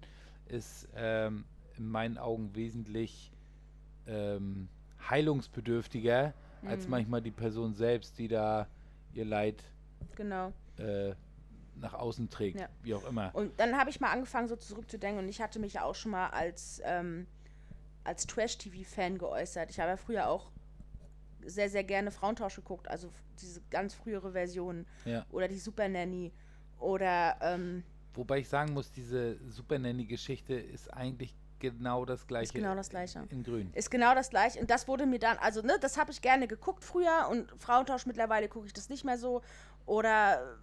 [0.48, 0.56] ja.
[0.56, 1.44] ist ähm,
[1.76, 3.32] in meinen Augen wesentlich
[4.06, 4.68] ähm,
[5.08, 6.68] heilungsbedürftiger mhm.
[6.68, 8.68] als manchmal die Person selbst, die da
[9.12, 9.64] ihr Leid
[10.16, 10.52] genau.
[10.76, 11.14] äh,
[11.80, 12.68] nach außen trägt, ja.
[12.82, 13.30] wie auch immer.
[13.34, 16.12] Und dann habe ich mal angefangen, so zurückzudenken und ich hatte mich ja auch schon
[16.12, 17.26] mal als, ähm,
[18.04, 19.70] als Trash-TV-Fan geäußert.
[19.70, 20.50] Ich habe ja früher auch
[21.44, 23.10] sehr, sehr gerne Frauentausch geguckt, also
[23.40, 24.86] diese ganz frühere Version.
[25.04, 25.24] Ja.
[25.30, 26.32] Oder die Super Nanny.
[26.78, 27.36] Oder.
[27.40, 32.46] Ähm, Wobei ich sagen muss, diese Super Nanny-Geschichte ist eigentlich genau das gleiche.
[32.46, 33.24] Ist genau das gleiche.
[33.30, 33.72] In Grün.
[33.74, 34.60] Ist genau das gleiche.
[34.60, 38.06] Und das wurde mir dann, also, ne, das habe ich gerne geguckt früher und Frauentausch
[38.06, 39.42] mittlerweile gucke ich das nicht mehr so.
[39.86, 40.58] Oder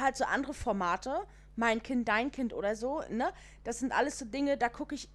[0.00, 1.26] halt so andere Formate.
[1.56, 3.32] Mein Kind, dein Kind oder so, ne?
[3.64, 5.08] Das sind alles so Dinge, da gucke ich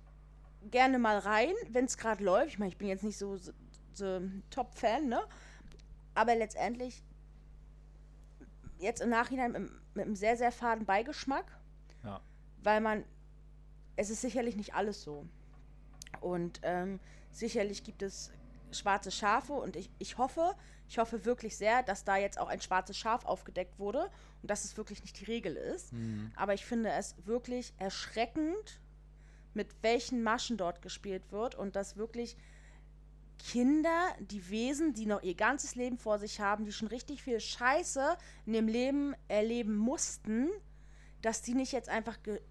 [0.70, 2.50] gerne mal rein, wenn es gerade läuft.
[2.50, 3.52] Ich meine, ich bin jetzt nicht so, so,
[3.94, 5.22] so Top-Fan, ne?
[6.16, 7.04] Aber letztendlich
[8.80, 11.46] jetzt im Nachhinein mit, mit einem sehr, sehr faden Beigeschmack.
[12.04, 12.22] Ja.
[12.64, 13.06] Weil man,
[13.96, 15.26] es ist sicherlich nicht alles so.
[16.20, 17.00] Und ähm,
[17.32, 18.32] sicherlich gibt es
[18.72, 20.56] schwarze Schafe und ich, ich hoffe,
[20.92, 24.66] ich hoffe wirklich sehr, dass da jetzt auch ein schwarzes Schaf aufgedeckt wurde und dass
[24.66, 25.94] es wirklich nicht die Regel ist.
[25.94, 26.34] Mhm.
[26.36, 28.82] Aber ich finde es wirklich erschreckend,
[29.54, 32.36] mit welchen Maschen dort gespielt wird und dass wirklich
[33.40, 37.40] Kinder, die Wesen, die noch ihr ganzes Leben vor sich haben, die schon richtig viel
[37.40, 40.50] Scheiße in dem Leben erleben mussten,
[41.22, 42.42] dass die nicht jetzt einfach ge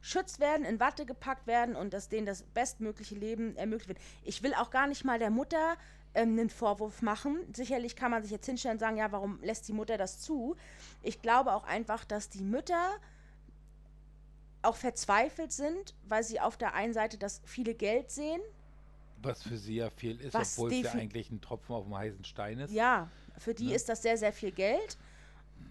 [0.00, 3.98] geschützt werden, in Watte gepackt werden und dass denen das bestmögliche Leben ermöglicht wird.
[4.24, 5.76] Ich will auch gar nicht mal der Mutter
[6.14, 7.38] ähm, einen Vorwurf machen.
[7.54, 10.56] Sicherlich kann man sich jetzt hinstellen und sagen, ja, warum lässt die Mutter das zu?
[11.02, 12.96] Ich glaube auch einfach, dass die Mütter
[14.62, 18.40] auch verzweifelt sind, weil sie auf der einen Seite das viele Geld sehen.
[19.22, 22.24] Was für sie ja viel ist, obwohl es ja eigentlich ein Tropfen auf dem heißen
[22.24, 22.72] Stein ist.
[22.72, 23.74] Ja, für die ne?
[23.74, 24.96] ist das sehr, sehr viel Geld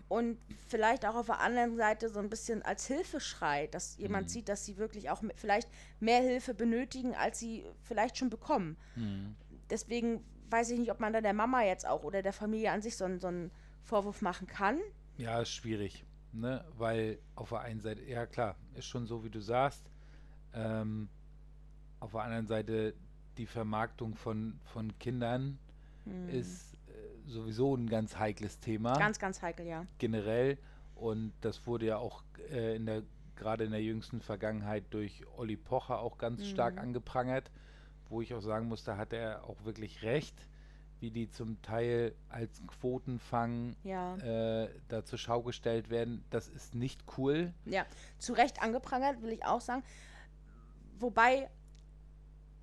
[0.10, 0.38] und
[0.70, 4.30] vielleicht auch auf der anderen Seite so ein bisschen als Hilfeschrei, dass jemand mhm.
[4.30, 5.70] sieht, dass sie wirklich auch vielleicht
[6.00, 8.78] mehr Hilfe benötigen, als sie vielleicht schon bekommen.
[8.96, 9.36] Mhm.
[9.70, 12.82] Deswegen weiß ich nicht, ob man da der Mama jetzt auch oder der Familie an
[12.82, 13.52] sich so, so einen
[13.82, 14.80] Vorwurf machen kann.
[15.18, 16.64] Ja, ist schwierig, ne?
[16.78, 19.90] weil auf der einen Seite, ja klar, ist schon so, wie du sagst.
[20.54, 21.10] Ähm,
[22.00, 22.94] auf der anderen Seite
[23.38, 25.60] die Vermarktung von, von Kindern
[26.06, 26.30] mhm.
[26.30, 26.78] ist
[27.28, 28.98] sowieso ein ganz heikles Thema.
[28.98, 29.86] Ganz, ganz heikel, ja.
[29.98, 30.58] Generell.
[30.96, 33.04] Und das wurde ja auch äh, in der
[33.36, 36.46] gerade in der jüngsten Vergangenheit durch Olli Pocher auch ganz mhm.
[36.46, 37.52] stark angeprangert,
[38.10, 40.36] wo ich auch sagen muss, da hat er auch wirklich recht,
[41.00, 44.16] wie die zum Teil als Quotenfang ja.
[44.18, 46.24] äh, da zur Schau gestellt werden.
[46.30, 47.54] Das ist nicht cool.
[47.66, 47.86] Ja,
[48.18, 49.84] zu Recht angeprangert, will ich auch sagen.
[51.00, 51.50] Wobei,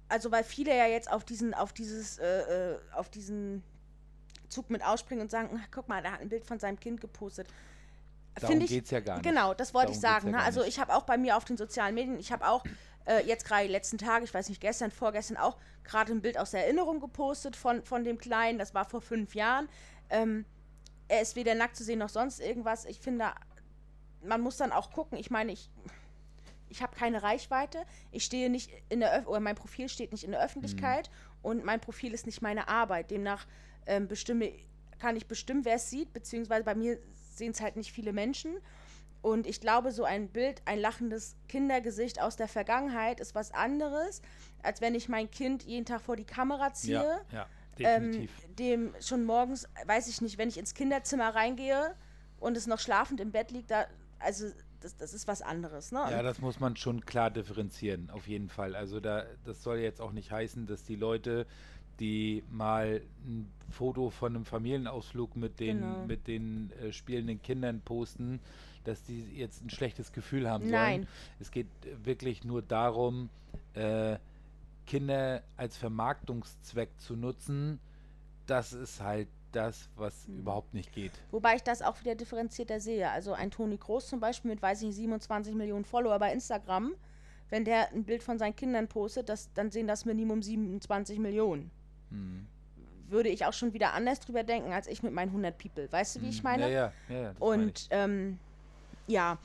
[0.09, 3.62] also weil viele ja jetzt auf diesen, auf dieses, äh, äh auf diesen
[4.48, 7.48] Zug mit ausspringen und sagen, guck mal, da hat ein Bild von seinem Kind gepostet.
[8.35, 9.24] Darum geht es ja gar nicht.
[9.24, 10.30] Genau, das wollte ich sagen.
[10.30, 10.42] Ja ne?
[10.42, 12.64] Also ich habe auch bei mir auf den sozialen Medien, ich habe auch
[13.07, 16.38] äh, jetzt gerade die letzten Tage, ich weiß nicht, gestern, vorgestern auch gerade ein Bild
[16.38, 19.69] aus der Erinnerung gepostet von, von dem Kleinen, das war vor fünf Jahren.
[20.11, 20.45] Ähm,
[21.09, 22.87] er ist weder nackt zu sehen noch sonst irgendwas.
[22.87, 23.27] Ich finde,
[24.23, 25.19] man muss dann auch gucken.
[25.19, 25.71] Ich meine, ich,
[26.69, 27.85] ich habe keine Reichweite.
[28.11, 31.38] Ich stehe nicht in der Öf oder mein Profil steht nicht in der Öffentlichkeit mhm.
[31.43, 33.11] und mein Profil ist nicht meine Arbeit.
[33.11, 33.47] Demnach
[33.87, 34.53] ähm, bestimme,
[34.99, 36.99] kann ich bestimmen, wer es sieht, beziehungsweise bei mir
[37.35, 38.57] sehen es halt nicht viele Menschen.
[39.24, 44.20] Und ich glaube, so ein Bild, ein lachendes Kindergesicht aus der Vergangenheit ist was anderes,
[44.62, 46.92] als wenn ich mein Kind jeden Tag vor die Kamera ziehe.
[46.92, 47.46] Ja, ja,
[47.78, 48.30] Ähm, definitiv.
[48.58, 51.94] dem schon morgens, weiß ich nicht, wenn ich ins Kinderzimmer reingehe
[52.38, 53.87] und es noch schlafend im Bett liegt, da,
[54.18, 54.44] also
[54.80, 56.00] das, das ist was anderes, ne?
[56.10, 58.76] Ja, das muss man schon klar differenzieren, auf jeden Fall.
[58.76, 61.46] Also da, das soll jetzt auch nicht heißen, dass die Leute,
[61.98, 66.04] die mal ein Foto von einem Familienausflug mit den, Genau.
[66.06, 68.40] mit den äh, spielenden Kindern posten,
[68.85, 70.73] dass die jetzt ein schlechtes Gefühl haben sollen.
[70.73, 71.09] Nein.
[71.40, 73.29] Es geht äh, wirklich nur darum,
[73.75, 74.16] äh,
[74.87, 77.81] Kinder als Vermarktungszweck zu nutzen.
[78.47, 80.40] Das ist halt das, was Hm.
[80.40, 81.12] überhaupt nicht geht.
[81.31, 83.11] Wobei ich das auch wieder differenzierter sehe.
[83.11, 86.94] Also ein Toni Kroos zum Beispiel mit, weiß ich nicht, 27 Millionen Follower bei Instagram,
[87.51, 91.70] wenn der ein Bild von seinen Kindern postet, das, dann sehen das Minimum 27 Millionen.
[92.11, 92.47] Hm.
[93.09, 95.90] Würde ich auch schon wieder anders drüber denken, als ich mit meinen 100 People.
[95.92, 96.42] Weißt du, wie ich Hm.
[96.42, 96.70] meine?
[96.73, 97.29] Ja, ja, ja.
[97.33, 97.68] das meine ich.
[97.68, 98.38] Und ähm,
[99.07, 99.38] ja,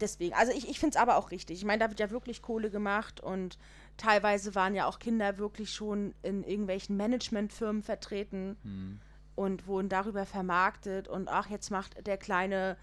[0.00, 0.34] deswegen.
[0.34, 1.58] Also ich, ich finde es aber auch richtig.
[1.58, 3.58] Ich meine, da wird ja wirklich Kohle gemacht und
[3.96, 9.00] teilweise waren ja auch Kinder wirklich schon in irgendwelchen Managementfirmen vertreten Hm.
[9.36, 12.76] und wurden darüber vermarktet und ach, jetzt macht der kleine,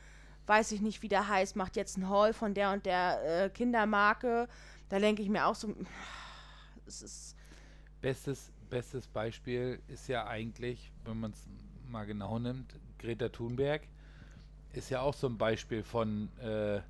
[0.46, 3.50] weiß ich nicht, wie der heißt, macht jetzt ein Haul von der und der äh,
[3.50, 4.48] Kindermarke.
[4.89, 5.74] Da denke ich mir auch so,
[6.86, 7.36] es ist,
[8.00, 11.48] Bestes, bestes Beispiel ist ja eigentlich, wenn man es
[11.89, 13.82] mal genau nimmt, Greta Thunberg
[14.73, 16.82] ist ja auch so ein Beispiel von, äh,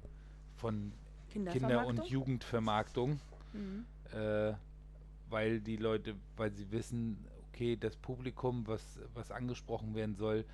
[0.58, 0.92] von
[1.32, 3.20] Kinder- und Jugendvermarktung,
[3.54, 3.86] Mhm.
[4.14, 4.54] äh,
[5.30, 8.82] weil die Leute, weil sie wissen, okay, das Publikum, was,
[9.14, 10.46] was angesprochen werden soll,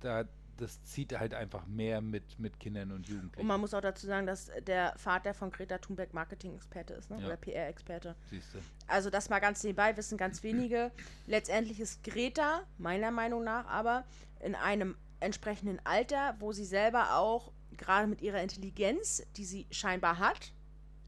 [0.00, 0.24] da,
[0.56, 3.40] das zieht halt einfach mehr mit, mit Kindern und Jugendlichen.
[3.40, 7.18] Und man muss auch dazu sagen, dass der Vater von Greta Thunberg Marketing-Experte ist, ne?
[7.20, 7.26] Ja.
[7.26, 8.14] oder PR-Experte.
[8.30, 8.58] siehst du.
[8.86, 10.90] Also das mal ganz nebenbei, wissen ganz wenige.
[11.26, 14.04] Letztendlich ist Greta, meiner Meinung nach, aber
[14.40, 20.18] in einem entsprechenden Alter, wo sie selber auch gerade mit ihrer Intelligenz, die sie scheinbar
[20.18, 20.52] hat,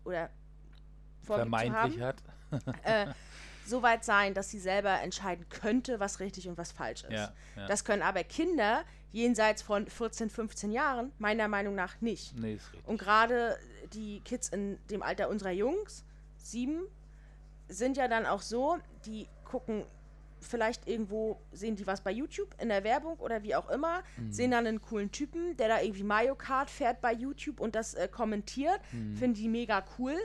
[0.05, 0.31] oder
[1.23, 2.17] Vermeintlich haben, hat.
[2.85, 3.07] äh,
[3.67, 7.13] so weit sein, dass sie selber entscheiden könnte, was richtig und was falsch ist.
[7.13, 7.67] Ja, ja.
[7.67, 12.37] Das können aber Kinder jenseits von 14, 15 Jahren meiner Meinung nach nicht.
[12.37, 12.89] nee, ist richtig.
[12.89, 13.59] Und gerade
[13.93, 16.05] die Kids in dem Alter unserer Jungs,
[16.37, 16.83] sieben,
[17.69, 19.85] sind ja dann auch so, die gucken
[20.41, 24.51] vielleicht irgendwo, sehen die was bei YouTube in der Werbung oder wie auch immer, sehen
[24.51, 28.09] dann einen coolen Typen, der da irgendwie Mario Kart fährt bei YouTube und das äh,
[28.09, 28.81] kommentiert,
[29.15, 30.17] finden die mega cool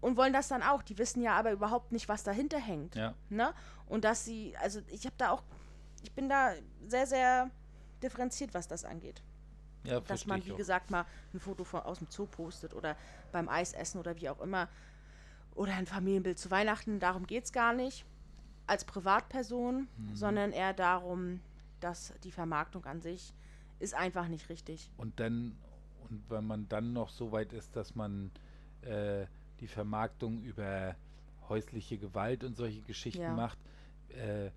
[0.00, 0.82] und wollen das dann auch.
[0.82, 2.94] Die wissen ja aber überhaupt nicht, was dahinter hängt.
[2.94, 3.14] Ja.
[3.28, 3.52] Ne?
[3.86, 5.42] Und dass sie, also ich habe da auch,
[6.02, 6.52] ich bin da
[6.86, 7.50] sehr, sehr
[8.02, 9.22] differenziert, was das angeht
[9.84, 10.56] Ja, dass man, wie auch.
[10.56, 12.96] gesagt, mal ein Foto von, aus dem Zoo postet oder
[13.32, 14.68] beim Eisessen oder wie auch immer.
[15.54, 17.00] Oder ein Familienbild zu Weihnachten.
[17.00, 18.04] Darum geht es gar nicht
[18.66, 20.14] als Privatperson, Mhm.
[20.14, 21.40] sondern eher darum,
[21.80, 23.34] dass die Vermarktung an sich
[23.78, 24.90] ist einfach nicht richtig.
[24.96, 25.56] Und dann,
[26.08, 28.30] und wenn man dann noch so weit ist, dass man
[28.82, 29.26] äh,
[29.60, 30.96] die Vermarktung über
[31.48, 33.34] häusliche Gewalt und solche Geschichten Ja.
[33.34, 33.58] macht,
[34.08, 34.50] äh,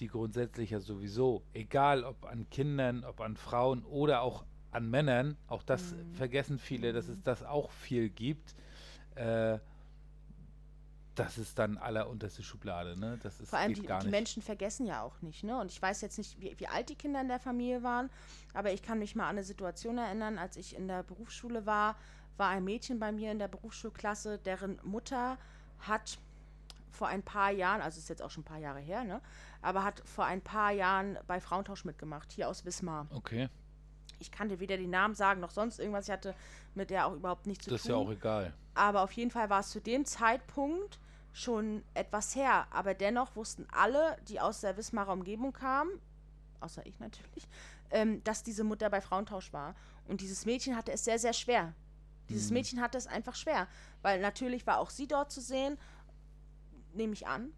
[0.00, 5.36] die grundsätzlich ja sowieso, egal ob an Kindern, ob an Frauen oder auch an Männern,
[5.48, 6.14] auch das Mhm.
[6.14, 8.54] vergessen viele, dass es das auch viel gibt,
[9.16, 9.58] äh,
[11.18, 13.18] das ist dann allerunterste Schublade, ne?
[13.22, 14.08] Das ist, Vor allem geht die, die.
[14.08, 15.58] Menschen vergessen ja auch nicht, ne?
[15.60, 18.10] Und ich weiß jetzt nicht, wie, wie alt die Kinder in der Familie waren,
[18.54, 21.96] aber ich kann mich mal an eine Situation erinnern, als ich in der Berufsschule war,
[22.36, 25.38] war ein Mädchen bei mir in der Berufsschulklasse, deren Mutter
[25.80, 26.18] hat
[26.90, 29.20] vor ein paar Jahren, also ist jetzt auch schon ein paar Jahre her, ne?
[29.62, 33.06] Aber hat vor ein paar Jahren bei Frauentausch mitgemacht, hier aus Wismar.
[33.10, 33.48] Okay,
[34.20, 36.06] Ich kann dir weder den Namen sagen noch sonst irgendwas.
[36.06, 36.34] Ich hatte
[36.74, 37.90] mit der auch überhaupt nichts zu das ist tun.
[37.92, 38.52] ja auch egal.
[38.74, 40.98] Aber auf jeden Fall war es zu dem Zeitpunkt
[41.38, 42.66] schon etwas her.
[42.70, 45.90] Aber dennoch wussten alle, die aus der Wismarer Umgebung kamen,
[46.60, 47.48] außer ich natürlich,
[47.90, 49.74] ähm, dass diese Mutter bei Frauentausch war.
[50.06, 51.74] Und dieses Mädchen hatte es sehr, sehr schwer.
[52.28, 53.68] Dieses Mädchen hatte es einfach schwer.
[54.02, 55.78] Weil natürlich war auch sie dort zu sehen,
[56.92, 57.52] nehme ich an.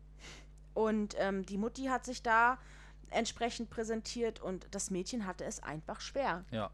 [0.75, 2.59] Und ähm, die Mutti hat sich da
[3.09, 6.45] entsprechend präsentiert und das Mädchen hatte es einfach schwer.
[6.51, 6.71] Ja.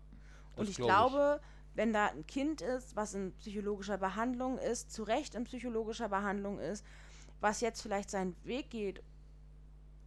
[0.54, 1.40] Und ich glaub glaube,
[1.76, 6.58] wenn da ein Kind ist, was in psychologischer Behandlung ist, zu Recht in psychologischer Behandlung
[6.58, 6.84] ist,
[7.40, 9.02] was jetzt vielleicht seinen Weg geht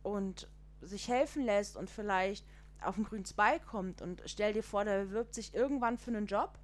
[0.01, 0.49] und
[0.81, 2.45] sich helfen lässt und vielleicht
[2.81, 6.25] auf den grünen Zweig kommt und stell dir vor, der bewirbt sich irgendwann für einen
[6.25, 6.57] Job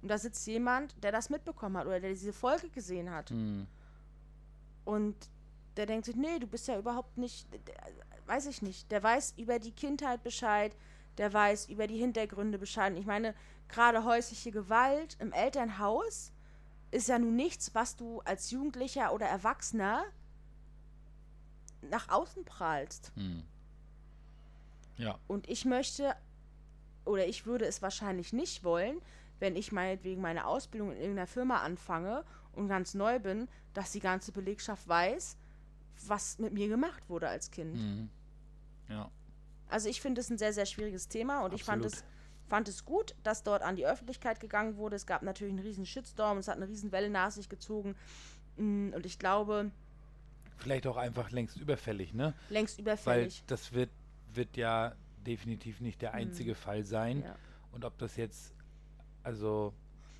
[0.00, 3.66] und da sitzt jemand, der das mitbekommen hat oder der diese Folge gesehen hat Hm.
[4.84, 5.16] und
[5.76, 7.74] der denkt sich, nee, du bist ja überhaupt nicht, der,
[8.26, 10.74] weiß ich nicht, der weiß über die Kindheit Bescheid,
[11.18, 12.92] der weiß über die Hintergründe Bescheid.
[12.92, 13.34] Und Ich meine,
[13.72, 16.32] gerade häusliche Gewalt im Elternhaus
[16.90, 20.04] ist ja nun nichts, was du als Jugendlicher oder Erwachsener
[21.82, 23.12] nach außen prahlst.
[23.16, 23.42] Hm.
[24.98, 26.14] Ja, Und ich möchte
[27.04, 29.00] oder ich würde es wahrscheinlich nicht wollen,
[29.40, 34.00] wenn ich meinetwegen meine Ausbildung in irgendeiner Firma anfange und ganz neu bin, dass die
[34.00, 35.36] ganze Belegschaft weiß,
[36.06, 37.74] was mit mir gemacht wurde als Kind.
[37.74, 38.10] Mhm.
[38.88, 39.10] Ja.
[39.68, 42.04] Also ich finde es ein sehr, sehr schwieriges Thema und ich fand Absolut.
[42.04, 42.11] es,
[42.52, 44.94] fand es gut, dass dort an die Öffentlichkeit gegangen wurde.
[44.94, 47.96] Es gab natürlich einen riesen Shitstorm, es hat eine riesen Welle nach sich gezogen.
[48.58, 49.70] Mm, Und ich glaube,
[50.58, 52.34] Vielleicht auch einfach längst überfällig, ne?
[52.50, 53.42] längst Weil überfällig.
[53.46, 53.88] das wird,
[54.34, 54.94] wird ja
[55.26, 57.22] definitiv nicht der einzige Fall sein.
[57.22, 57.36] Ja.
[57.72, 58.52] Und ob das jetzt,
[59.22, 59.72] also,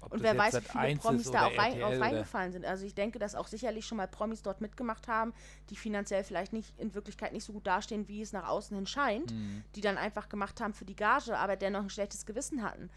[0.02, 2.64] ob Und wer weiß, wie viele Sat.1 Promis da auch rein, auf reingefallen sind.
[2.64, 5.32] Also ich denke, dass auch sicherlich schon mal Promis dort mitgemacht haben,
[5.70, 8.86] die finanziell vielleicht nicht in Wirklichkeit nicht so gut dastehen, wie es nach außen hin
[8.86, 9.64] scheint, Mhm.
[9.74, 12.90] die dann einfach gemacht haben für die Gage, aber dennoch ein schlechtes Gewissen hatten.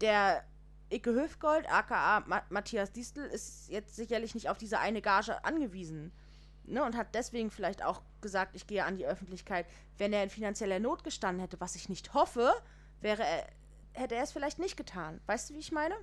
[0.00, 0.44] Der
[0.90, 6.12] Icke Höfgold, aka Ma Matthias Distel, ist jetzt sicherlich nicht auf diese eine Gage angewiesen.
[6.66, 9.66] Ne, und hat deswegen vielleicht auch gesagt, ich gehe an die Öffentlichkeit.
[9.98, 12.54] Wenn er in finanzieller Not gestanden hätte, was ich nicht hoffe,
[13.02, 13.46] wäre er,
[13.94, 15.20] hätte er es vielleicht nicht getan.
[15.26, 15.94] Weißt du, wie ich meine?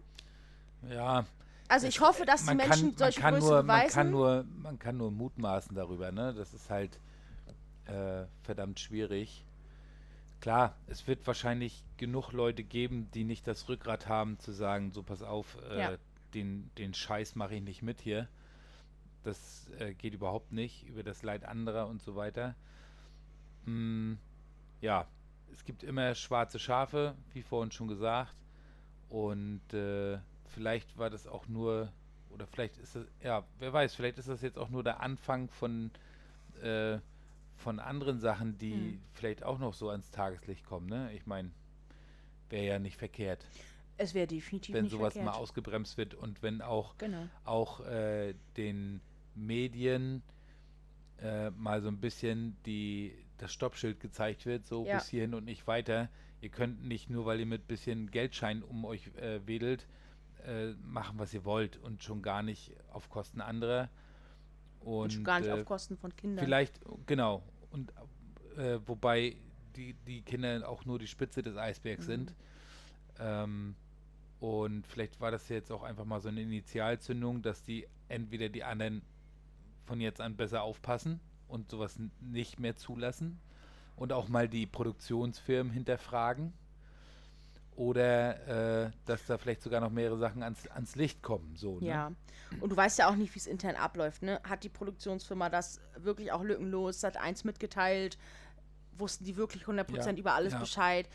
[0.90, 1.26] Ja,
[1.68, 3.64] Also ich hoffe, dass die Menschen kann, solche man kann nur.
[3.64, 6.34] Man kann, nur, man kann nur mutmaßen darüber, ne?
[6.34, 7.00] Das ist halt
[7.86, 9.46] äh, verdammt schwierig.
[10.40, 15.04] Klar, es wird wahrscheinlich genug Leute geben, die nicht das Rückgrat haben, zu sagen, so
[15.04, 15.92] pass auf, äh, Ja.
[16.34, 18.28] den, den Scheiß mache ich nicht mit hier.
[19.24, 22.56] Das äh, geht überhaupt nicht über das Leid anderer und so weiter.
[23.66, 24.14] Mm,
[24.82, 25.06] ja,
[25.54, 28.36] es gibt immer schwarze Schafe, wie vorhin schon gesagt.
[29.10, 31.92] Und äh, vielleicht war das auch nur,
[32.30, 35.50] oder vielleicht ist es, ja, wer weiß, vielleicht ist das jetzt auch nur der Anfang
[35.50, 35.92] von,
[36.62, 36.98] äh,
[37.58, 39.02] von anderen Sachen, die Hm.
[39.14, 40.88] vielleicht auch noch so ans Tageslicht kommen.
[40.88, 41.12] Ne?
[41.14, 41.52] Ich meine,
[42.50, 43.46] wäre ja nicht verkehrt,
[43.98, 45.36] es wäre definitiv wenn nicht sowas verkehrt.
[45.36, 47.28] mal ausgebremst wird und wenn auch Genau.
[47.46, 49.00] auch äh, den
[49.36, 50.24] Medien
[51.22, 54.96] äh, mal so ein bisschen die, das Stoppschild gezeigt wird, so Ja.
[54.98, 56.10] bis hierhin und nicht weiter.
[56.42, 59.88] Ihr könnt nicht nur, weil ihr mit bisschen Geldschein um euch äh, wedelt,
[60.46, 63.90] äh, machen, was ihr wollt und schon gar nicht auf Kosten anderer.
[64.80, 66.44] Und, Und schon gar nicht äh, auf Kosten von Kindern.
[66.46, 67.44] Vielleicht, genau.
[67.72, 67.92] Und
[68.58, 69.36] äh, wobei
[69.76, 72.12] die, die Kinder auch nur die Spitze des Eisbergs Mhm.
[72.12, 72.36] sind.
[73.20, 73.76] Ähm,
[74.40, 78.64] und vielleicht war das jetzt auch einfach mal so eine Initialzündung, dass die entweder die
[78.64, 79.04] anderen
[79.86, 81.20] von jetzt an besser aufpassen
[81.52, 83.40] und sowas nicht mehr zulassen
[83.96, 86.54] und auch mal die Produktionsfirmen hinterfragen.
[87.76, 91.56] Oder äh, dass da vielleicht sogar noch mehrere Sachen ans, ans Licht kommen.
[91.56, 91.88] So, ne?
[91.88, 92.12] Ja.
[92.60, 94.42] Und du weißt ja auch nicht, wie es intern abläuft, ne?
[94.44, 98.18] Hat die Produktionsfirma das wirklich auch lückenlos, Sat 1 mitgeteilt?
[98.98, 100.60] Wussten die wirklich 100% Ja, über alles ja.
[100.60, 101.08] Bescheid?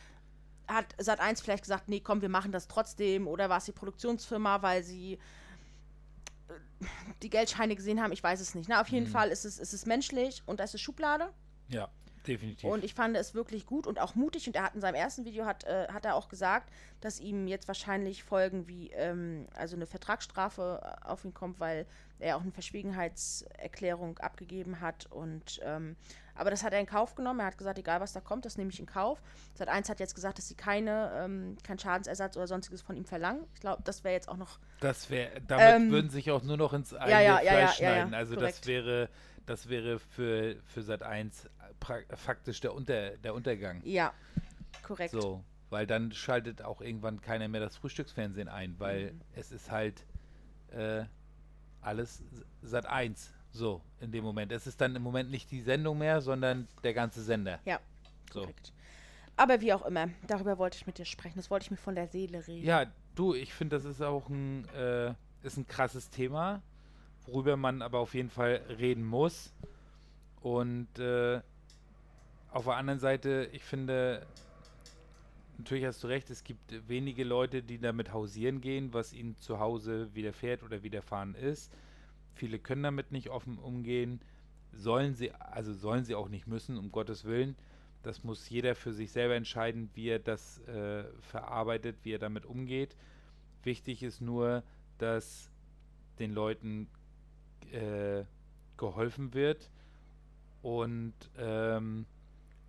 [0.67, 3.29] Hat Sat 1 vielleicht gesagt, nee, komm, wir machen das trotzdem?
[3.29, 5.19] Oder war es die Produktionsfirma, weil sie
[7.23, 8.13] die Geldscheine gesehen haben?
[8.13, 8.69] Ich weiß es nicht.
[8.69, 8.81] Ne?
[8.81, 9.11] Auf jeden Mhm.
[9.11, 11.33] Fall ist es, ist es menschlich und das ist Schublade.
[11.69, 11.89] Ja,
[12.27, 12.71] definitiv.
[12.71, 14.47] Und ich fand es wirklich gut und auch mutig.
[14.47, 17.47] Und er hat in seinem ersten Video hat, äh, hat er auch gesagt, dass ihm
[17.47, 21.87] jetzt wahrscheinlich Folgen wie ähm, also eine Vertragsstrafe äh, auf ihn kommt, weil
[22.19, 25.07] er auch eine Verschwiegenheitserklärung abgegeben hat.
[25.11, 25.97] Und ähm,
[26.37, 27.41] aber das hat er in Kauf genommen.
[27.41, 29.23] Er hat gesagt, egal was da kommt, das nehme ich in Kauf.
[29.55, 33.05] Sat 1 hat jetzt gesagt, dass sie keine, ähm, keinen Schadensersatz oder sonstiges von ihm
[33.05, 33.45] verlangen.
[33.55, 36.57] Ich glaube, das wäre jetzt auch noch Das wäre, damit Ähm, würden sich auch nur
[36.57, 38.15] noch ins eigene ja, ja, Fleisch ja, schneiden.
[38.15, 38.59] also korrekt.
[38.59, 39.09] das wäre,
[39.47, 41.49] das wäre für, für Sat 1
[41.81, 43.81] faktisch der, Unter, der Untergang.
[43.85, 44.13] ja
[44.83, 45.11] korrekt.
[45.13, 49.21] So, weil dann schaltet auch irgendwann keiner mehr das Frühstücksfernsehen ein, weil Mhm.
[49.35, 50.05] es ist halt
[50.71, 51.05] äh,
[51.81, 52.23] alles
[52.63, 53.33] Sat 1.
[53.53, 54.53] So, in dem Moment.
[54.53, 57.59] Es ist dann im Moment nicht die Sendung mehr, sondern der ganze Sender.
[57.65, 57.81] Ja,
[58.33, 58.41] So.
[58.43, 58.73] korrekt.
[59.37, 61.37] Aber wie auch immer, darüber wollte ich mit dir sprechen.
[61.37, 62.65] Das wollte ich mir von der Seele reden.
[62.67, 66.63] Ja, du, ich finde, das ist auch ein, äh, ist ein krasses Thema,
[67.27, 69.53] worüber man aber auf jeden Fall reden muss.
[70.41, 71.41] Und äh,
[72.51, 74.27] auf der anderen Seite, ich finde,
[75.59, 79.59] natürlich hast du recht, es gibt wenige Leute, die damit hausieren gehen, was ihnen zu
[79.59, 81.73] Hause widerfährt oder widerfahren ist.
[82.35, 84.21] Viele können damit nicht offen umgehen,
[84.73, 87.57] sollen sie, also sollen sie auch nicht müssen, um Gottes Willen.
[88.03, 92.47] Das muss jeder für sich selber entscheiden, wie er das äh, verarbeitet, wie er damit
[92.47, 92.97] umgeht.
[93.65, 94.63] Wichtig ist nur,
[94.99, 95.51] dass
[96.19, 96.89] den Leuten
[97.73, 98.25] äh,
[98.77, 99.71] geholfen wird
[100.63, 102.07] und ähm,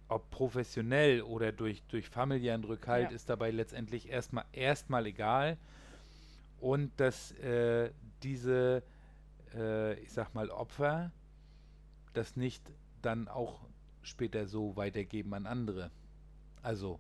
[0.09, 3.15] ob professionell oder durch, durch familiären Rückhalt Ja.
[3.15, 5.57] ist dabei letztendlich erstmal erstmal egal
[6.59, 7.91] und dass äh,
[8.23, 8.83] diese,
[9.53, 11.11] äh, ich sag mal, Opfer
[12.13, 12.63] das nicht
[13.01, 13.59] dann auch
[14.01, 15.91] später so weitergeben an andere.
[16.63, 16.99] Also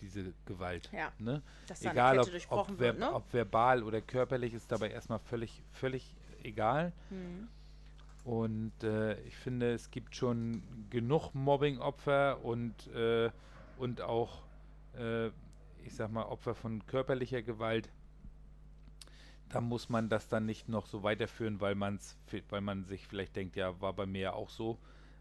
[0.00, 0.90] diese Gewalt.
[0.92, 1.42] Ja, Ne?
[1.80, 3.14] Egal ob, ob, wird, ver ne?
[3.14, 6.92] ob verbal oder körperlich ist dabei erstmal völlig, völlig egal.
[7.10, 7.48] Hm.
[8.24, 13.30] Und äh, ich finde, es gibt schon genug Mobbing-Opfer und, äh,
[13.78, 14.42] und auch,
[14.96, 15.28] äh,
[15.84, 17.90] ich sag mal, Opfer von körperlicher Gewalt,
[19.48, 22.16] da muss man das dann nicht noch so weiterführen, weil man's,
[22.50, 24.78] weil man sich vielleicht denkt, ja, war bei mir ja auch so,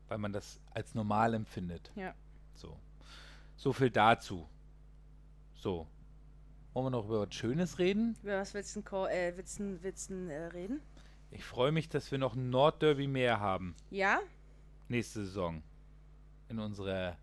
[0.07, 1.91] weil man das als normal empfindet.
[1.95, 2.13] Ja.
[2.53, 2.77] So.
[3.55, 4.47] So viel dazu.
[5.55, 5.87] So.
[6.73, 8.15] Wollen wir noch über was Schönes reden?
[8.21, 10.81] Über was willst du, äh, willst du, willst du äh, reden?
[11.31, 13.75] Ich freue mich, dass wir noch ein Nordderby mehr haben.
[13.91, 14.19] Ja?
[14.87, 15.61] Nächste Saison.
[16.49, 17.17] In unserer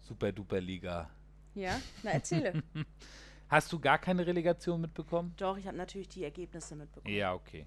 [0.00, 1.10] Super-Duper-Liga.
[1.54, 1.80] Ja?
[2.02, 2.62] Na, erzähle.
[3.48, 5.34] Hast du gar keine Relegation mitbekommen?
[5.36, 7.14] Doch, ich habe natürlich die Ergebnisse mitbekommen.
[7.14, 7.66] Ja, okay.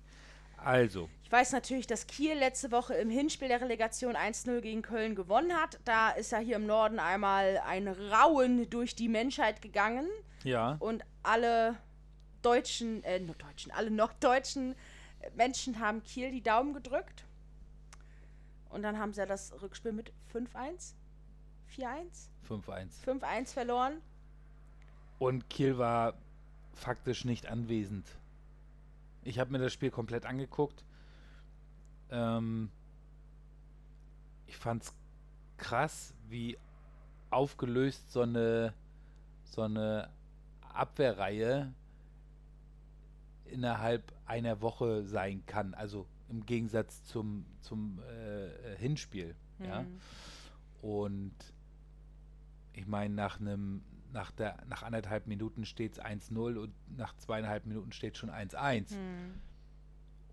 [0.58, 5.14] Also, Ich weiß natürlich, dass Kiel letzte Woche im Hinspiel der Relegation 1-0 gegen Köln
[5.14, 5.80] gewonnen hat.
[5.86, 10.08] Da ist ja hier im Norden einmal ein Rauen durch die Menschheit gegangen.
[10.44, 10.78] ja.
[10.80, 11.76] Und alle
[12.42, 14.76] deutschen, äh, nur deutschen, alle norddeutschen
[15.36, 17.25] Menschen haben Kiel die Daumen gedrückt.
[18.69, 20.93] Und dann haben sie ja das Rückspiel mit 5-1,
[21.75, 23.03] 4-1, 5-1.
[23.05, 24.01] 5-1 verloren.
[25.19, 26.13] Und Kiel war
[26.73, 28.05] faktisch nicht anwesend.
[29.23, 30.84] Ich habe mir das Spiel komplett angeguckt.
[32.11, 32.69] Ähm,
[34.45, 34.93] ich fand's
[35.57, 36.57] krass, wie
[37.30, 38.73] aufgelöst so eine,
[39.43, 40.09] so eine
[40.73, 41.73] Abwehrreihe
[43.58, 45.74] innerhalb einer Woche sein kann.
[45.74, 49.36] Also im Gegensatz zum, zum äh, Hinspiel.
[49.60, 49.82] Ja?
[49.82, 49.99] Mhm.
[50.82, 51.36] Und
[52.74, 53.82] ich meine, nach einem,
[54.14, 58.93] nach der, nach anderthalb Minuten steht es 1-0 und nach zweieinhalb Minuten steht schon 1-1.
[58.93, 59.41] Mhm.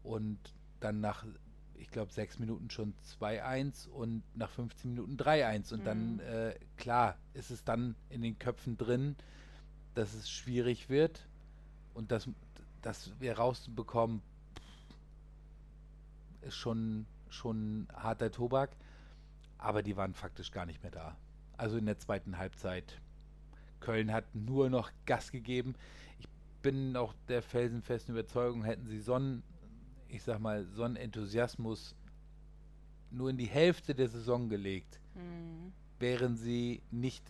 [0.03, 0.39] Und
[0.81, 1.25] dann nach,
[1.77, 5.73] ich glaube, sechs Minuten schon 2-1 und nach 15 Minuten 3-1.
[5.73, 6.21] Und dann, Mhm.
[6.21, 9.17] äh, klar, ist es dann in den Köpfen drin,
[9.95, 11.27] dass es schwierig wird
[11.95, 12.29] und dass,
[12.85, 14.21] dass wir rausbekommen,
[16.43, 18.71] ist schon, schon harter Tobak.
[19.59, 21.17] Aber die waren faktisch gar nicht mehr da.
[21.57, 23.01] Also in der zweiten Halbzeit.
[23.81, 25.75] Köln hat nur noch Gas gegeben.
[26.19, 26.29] Ich
[26.63, 29.43] bin auch der felsenfesten Überzeugung, hätten sie so einen,
[30.09, 31.95] ich sag mal, so einen Enthusiasmus
[33.11, 35.73] nur in die Hälfte der Saison gelegt, Mhm.
[36.01, 37.23] wären sie nicht,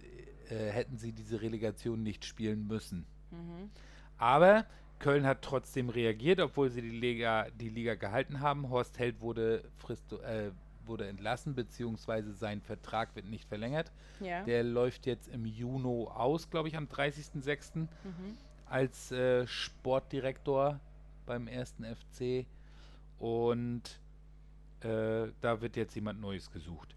[0.48, 3.04] äh, hätten sie diese Relegation nicht spielen müssen.
[3.30, 3.70] Mhm.
[4.16, 4.64] Aber
[5.04, 8.70] Köln hat trotzdem reagiert, obwohl sie die Liga, die Liga gehalten haben.
[8.70, 10.50] Horst Held wurde, frist, äh,
[10.86, 13.92] wurde entlassen, beziehungsweise sein Vertrag wird nicht verlängert.
[14.20, 14.42] Ja.
[14.44, 17.80] Der läuft jetzt im Juni aus, glaube ich, am 30.06.
[17.80, 17.88] Mhm.
[18.64, 20.80] als äh, Sportdirektor
[21.26, 22.46] beim ersten FC.
[23.18, 23.82] Und
[24.80, 26.96] äh, da wird jetzt jemand Neues gesucht.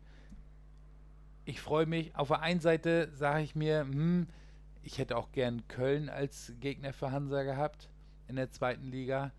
[1.43, 2.15] Ich freue mich.
[2.15, 4.27] Auf der einen Seite sage ich mir, hm,
[4.83, 7.89] ich hätte auch gern Köln als Gegner für Hansa gehabt
[8.27, 9.31] in der zweiten Liga.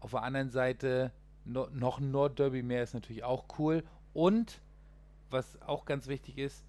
[0.00, 1.12] Auf der anderen Seite
[1.44, 3.82] no, noch ein Nordderby mehr ist natürlich auch cool.
[4.12, 4.60] Und
[5.30, 6.64] was auch ganz wichtig ist,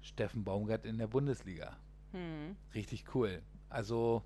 [0.00, 1.76] Steffen Baumgart in der Bundesliga.
[2.12, 2.56] Mhm.
[2.74, 3.42] Richtig cool.
[3.68, 4.22] Also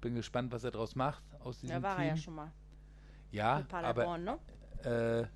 [0.00, 2.04] bin gespannt, was er daraus macht aus diesem Da war Team.
[2.04, 2.52] er ja schon mal.
[3.30, 4.38] Ja, aber Paderborn, ne?
[4.84, 5.26] äh,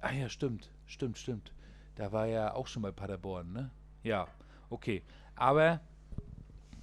[0.00, 1.52] ah ja, stimmt, stimmt, stimmt.
[1.96, 3.70] Da war er auch schon bei Paderborn, ne?
[4.02, 4.26] Ja,
[4.70, 5.02] okay.
[5.34, 5.80] Aber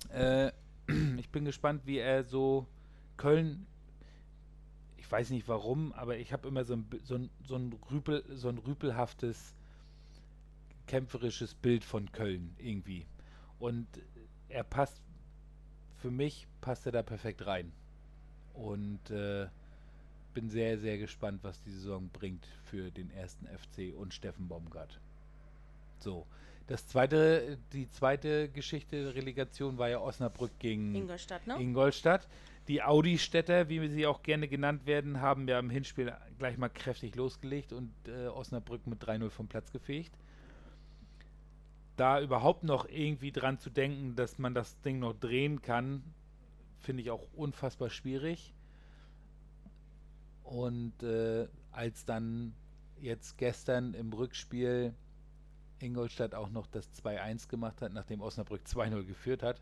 [0.09, 0.51] äh,
[1.17, 2.67] ich bin gespannt, wie er so
[3.17, 3.65] Köln.
[5.09, 8.23] Ich weiß nicht warum, aber ich habe immer so ein, so ein, so ein Rüpel,
[8.29, 9.55] so ein rüpelhaftes
[10.85, 13.05] kämpferisches Bild von Köln irgendwie.
[13.59, 13.87] Und
[14.49, 15.01] er passt
[15.99, 17.71] für mich passt er da perfekt rein.
[18.53, 19.47] Und äh,
[20.33, 24.99] bin sehr, sehr gespannt, was die Saison bringt für den ersten FC und Steffen Baumgart.
[25.99, 26.25] So.
[26.67, 31.59] Das zweite, die zweite Geschichte der Relegation war ja Osnabrück gegen Ingolstadt, ne?
[31.59, 32.27] Ingolstadt.
[32.69, 37.15] Die Audi-Städter, wie sie auch gerne genannt werden, haben ja im Hinspiel gleich mal kräftig
[37.15, 40.15] losgelegt und äh, Osnabrück mit 3-0 vom Platz gefegt.
[41.97, 46.03] Da überhaupt noch irgendwie dran zu denken, dass man das Ding noch drehen kann,
[46.77, 48.53] finde ich auch unfassbar schwierig.
[50.43, 52.53] Und äh, als dann
[53.01, 54.93] jetzt gestern im Rückspiel
[55.79, 59.59] Ingolstadt auch noch das 2-1 gemacht hat, nachdem Osnabrück 2-0 geführt hat.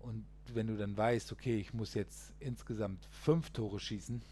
[0.00, 0.24] Und
[0.54, 4.22] wenn du dann weißt, okay, ich muss jetzt insgesamt fünf Tore schießen,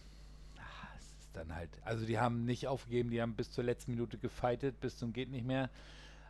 [0.58, 1.70] ah, es ist dann halt.
[1.84, 5.30] Also die haben nicht aufgegeben, die haben bis zur letzten Minute gefightet, bis zum geht
[5.30, 5.70] nicht mehr.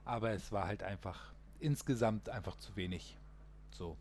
[0.05, 3.16] Aber es war halt einfach insgesamt einfach zu wenig.
[3.70, 3.97] So.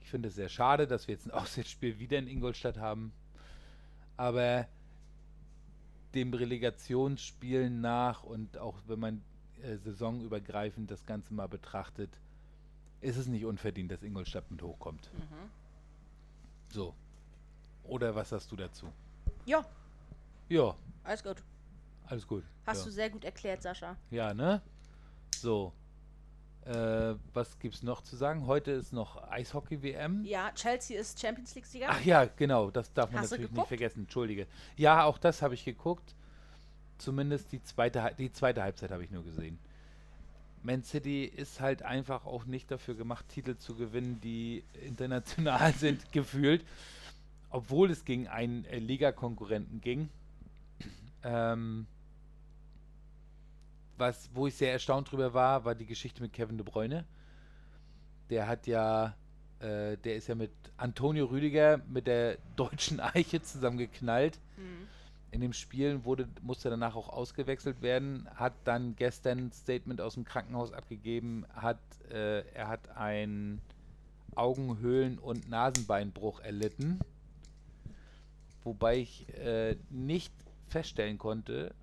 [0.00, 3.12] Ich finde es sehr schade, dass wir jetzt ein Auswärtsspiel wieder in Ingolstadt haben.
[4.16, 4.68] Aber
[6.14, 9.22] dem Relegationsspielen nach und auch wenn man
[9.62, 12.10] äh, saisonübergreifend das Ganze mal betrachtet,
[13.04, 15.10] ist es nicht unverdient, dass Ingolstadt mit hochkommt.
[15.14, 15.50] Mhm.
[16.72, 16.94] So.
[17.84, 18.86] Oder was hast du dazu?
[19.44, 19.64] Ja,
[20.48, 20.74] Ja,
[21.04, 21.42] alles gut.
[22.06, 22.44] alles gut.
[22.66, 22.84] Hast ja.
[22.86, 23.96] du sehr gut erklärt, Sascha.
[24.10, 24.62] Ja, ne?
[25.36, 25.72] So.
[26.64, 28.46] Äh, was gibt es noch zu sagen?
[28.46, 30.24] Heute ist noch Eishockey-WM.
[30.24, 31.88] Ja, Chelsea ist Champions League-Sieger.
[31.90, 34.00] Ach ja, genau, das darf man Hast natürlich nicht vergessen.
[34.00, 34.46] Entschuldige.
[34.76, 36.14] Ja, auch das habe ich geguckt.
[36.96, 39.58] Zumindest die zweite, die zweite Halbzeit habe ich nur gesehen.
[40.64, 46.10] Man City ist halt einfach auch nicht dafür gemacht, Titel zu gewinnen, die international sind,
[46.10, 46.64] gefühlt.
[47.50, 50.08] Obwohl es gegen einen äh, Ligakonkurrenten ging.
[51.22, 51.86] Ähm,
[53.98, 57.04] was, wo ich sehr erstaunt drüber war, war die Geschichte mit Kevin De Bruyne.
[58.30, 59.14] Der hat ja,
[59.60, 64.38] äh, der ist ja mit Antonio Rüdiger mit der deutschen Eiche zusammengeknallt.
[64.56, 64.88] Mhm.
[65.34, 70.14] In dem Spiel wurde, musste danach auch ausgewechselt werden, hat dann gestern ein Statement aus
[70.14, 73.60] dem Krankenhaus abgegeben, hat, äh, er hat einen
[74.36, 77.00] Augenhöhlen- und Nasenbeinbruch erlitten.
[78.62, 80.32] Wobei ich äh, nicht
[80.68, 81.74] feststellen konnte,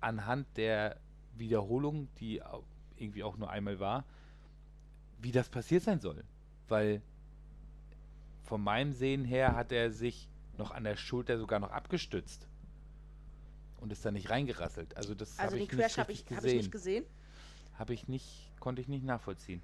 [0.00, 0.96] anhand der
[1.36, 2.40] Wiederholung, die
[2.96, 4.04] irgendwie auch nur einmal war,
[5.20, 6.24] wie das passiert sein soll.
[6.68, 7.02] Weil
[8.44, 10.26] von meinem Sehen her hat er sich
[10.56, 12.47] noch an der Schulter sogar noch abgestützt
[13.80, 14.96] und ist da nicht reingerasselt.
[14.96, 17.04] Also das Also habe ich nicht Crash habe ich, richtig hab ich nicht gesehen.
[17.78, 19.62] Habe ich nicht, konnte ich nicht nachvollziehen.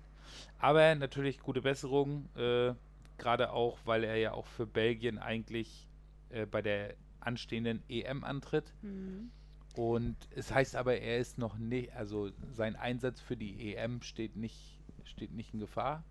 [0.58, 2.74] Aber natürlich gute Besserung, äh,
[3.18, 5.88] gerade auch, weil er ja auch für Belgien eigentlich
[6.30, 8.72] äh, bei der anstehenden EM antritt.
[8.82, 9.30] Mhm.
[9.74, 14.36] Und es heißt aber, er ist noch nicht, also sein Einsatz für die EM steht
[14.36, 16.04] nicht, steht nicht in Gefahr.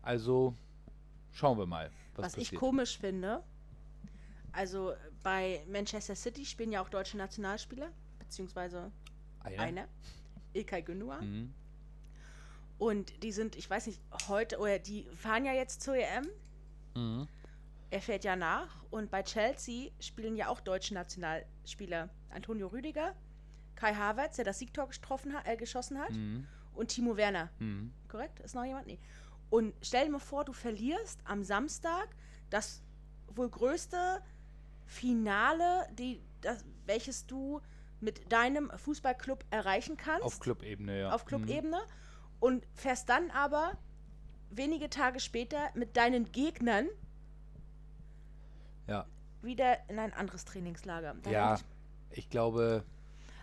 [0.00, 0.54] Also
[1.32, 3.42] schauen wir mal, was, Was, ich komisch finde,
[4.52, 4.92] also
[5.22, 8.90] bei Manchester City spielen ja auch deutsche Nationalspieler, beziehungsweise
[9.40, 9.62] Einer?
[9.62, 9.88] einer,
[10.54, 11.20] Ilkay Gündoğan.
[11.24, 11.54] Mhm.
[12.78, 16.26] Und die sind, ich weiß nicht, heute, oder die fahren ja jetzt zur EM.
[16.96, 17.28] Mhm.
[17.90, 18.82] Er fährt ja nach.
[18.90, 22.08] Und bei Chelsea spielen ja auch deutsche Nationalspieler.
[22.30, 23.14] Antonio Rüdiger,
[23.76, 26.46] Kai Havertz, der das Siegtor getroffen hat, äh, geschossen hat, Mhm.
[26.74, 27.50] und Timo Werner.
[27.58, 27.92] Mhm.
[28.08, 28.40] Korrekt?
[28.40, 28.86] Ist noch jemand?
[28.86, 28.98] Nee.
[29.50, 32.08] Und stell dir mal vor, du verlierst am Samstag
[32.50, 32.82] das
[33.28, 34.22] wohl größte
[34.92, 37.60] Finale, die, das, welches du
[38.00, 40.24] mit deinem Fußballclub erreichen kannst.
[40.24, 41.12] Auf Clubebene, ja.
[41.12, 41.80] auf Clubebene.
[42.40, 43.78] Und fährst dann aber
[44.50, 46.88] wenige Tage später mit deinen Gegnern
[48.86, 48.92] Mhm.
[48.92, 49.06] Ja,
[49.42, 51.14] wieder in ein anderes Trainingslager.
[51.22, 51.58] Da ja.
[52.10, 52.84] Ich glaube,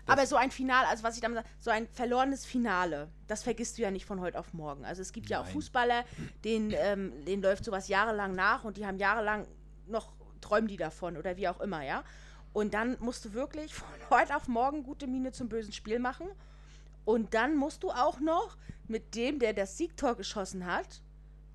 [0.05, 3.77] Aber so ein Finale, also was ich damit sage, so ein verlorenes Finale, das vergisst
[3.77, 4.85] du ja nicht von heute auf morgen.
[4.85, 5.53] Also es gibt ja auch Nein.
[5.53, 6.03] Fußballer,
[6.43, 9.47] denen, ähm, denen läuft sowas jahrelang nach und die haben jahrelang
[9.87, 12.03] noch, träumen die davon oder wie auch immer, ja.
[12.53, 16.27] Und dann musst du wirklich von heute auf morgen gute Miene zum bösen Spiel machen.
[17.05, 21.01] Und dann musst du auch noch mit dem, der das Siegtor geschossen hat,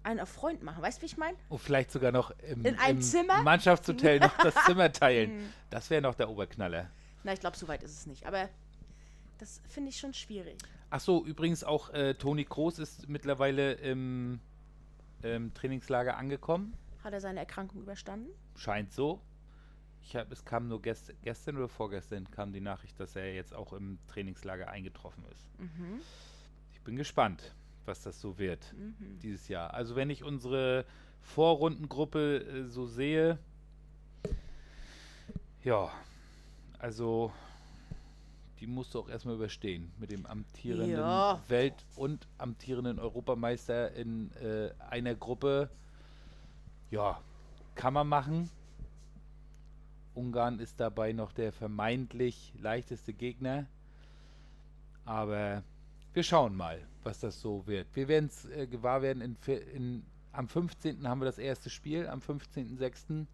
[0.03, 0.83] einen auf Freund machen.
[0.83, 1.37] Weißt du, wie ich meine?
[1.49, 3.43] und vielleicht sogar noch im, In einem im Zimmer?
[3.43, 5.53] Mannschaftshotel noch das Zimmer teilen.
[5.71, 6.91] Das wäre noch der Oberknaller.
[7.23, 8.27] Na, ich glaube, so weit ist es nicht.
[8.27, 8.49] Aber
[9.39, 10.57] das finde ich schon schwierig.
[10.91, 14.41] Ach so, übrigens auch äh, Toni Kroos ist mittlerweile im,
[15.23, 16.75] im Trainingslager angekommen.
[17.03, 18.31] Hat er seine Erkrankung überstanden?
[18.57, 19.21] Scheint so.
[20.03, 23.55] Ich hab, es kam nur gest, gestern oder vorgestern kam die Nachricht, dass er jetzt
[23.55, 25.49] auch im Trainingslager eingetroffen ist.
[25.59, 26.01] Mhm.
[26.73, 27.55] Ich bin gespannt,
[27.87, 29.19] was das so wird Mhm.
[29.21, 29.73] dieses Jahr.
[29.73, 30.85] Also wenn ich unsere
[31.23, 33.39] Vorrundengruppe äh, so sehe,
[35.63, 35.91] ja,
[36.79, 37.33] also
[38.61, 41.43] die musst du auch erstmal überstehen mit dem amtierenden Ja.
[41.49, 45.71] Welt- und amtierenden Europameister in äh, einer Gruppe.
[46.91, 47.19] Ja,
[47.75, 48.51] kann man machen.
[50.15, 53.67] Ungarn ist dabei noch der vermeintlich leichteste Gegner.
[55.05, 55.63] Aber
[56.13, 57.89] wir schauen mal, was das so wird.
[57.95, 59.21] Wir werden es äh, gewahr werden.
[59.21, 59.37] In,
[59.75, 61.07] in, am 15.
[61.09, 63.27] haben wir das erste Spiel, am 15.06.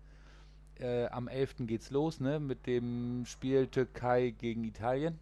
[0.80, 1.66] Äh, am 11.
[1.66, 2.40] geht's los, ne?
[2.40, 5.18] Mit dem Spiel Türkei gegen Italien.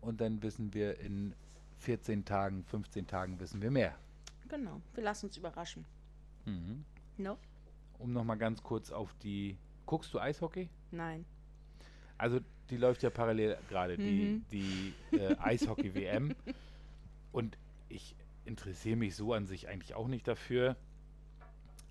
[0.00, 1.34] Und dann wissen wir in
[1.78, 3.96] 14 Tagen, 15 Tagen wissen wir mehr.
[4.48, 4.80] Genau.
[4.94, 5.84] Wir lassen uns überraschen.
[6.44, 6.84] Mhm.
[7.18, 7.36] No?
[7.98, 9.56] Um nochmal ganz kurz auf die.
[9.86, 10.68] Guckst du Eishockey?
[10.90, 11.24] Nein.
[12.18, 12.40] Also
[12.70, 14.44] die läuft ja parallel gerade, Mhm.
[14.50, 16.34] die, die äh, Eishockey-WM.
[17.32, 17.56] Und
[17.88, 20.76] ich interessiere mich so an sich eigentlich auch nicht dafür.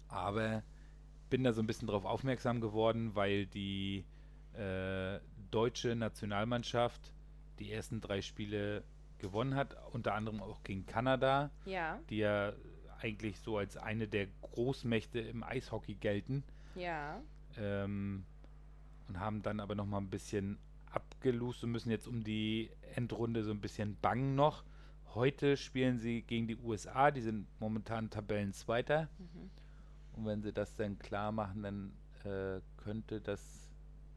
[0.07, 0.63] Aber
[1.29, 4.05] bin da so ein bisschen drauf aufmerksam geworden, weil die
[4.53, 5.19] äh,
[5.51, 7.13] deutsche Nationalmannschaft
[7.59, 8.83] die ersten drei Spiele
[9.17, 11.99] gewonnen hat, unter anderem auch gegen Kanada, Ja.
[12.09, 12.53] die ja
[13.01, 16.43] eigentlich so als eine der Großmächte im Eishockey gelten
[16.75, 17.21] Ja.
[17.57, 18.25] ähm,
[19.07, 20.57] und haben dann aber noch mal ein bisschen
[20.91, 24.63] abgelust und müssen jetzt um die Endrunde so ein bisschen bangen noch.
[25.13, 29.09] Heute spielen sie gegen die USA, die sind momentan Tabellenzweiter.
[29.17, 29.49] Mhm.
[30.13, 31.93] Und wenn sie das dann klar machen, dann
[32.23, 33.69] äh, könnte das,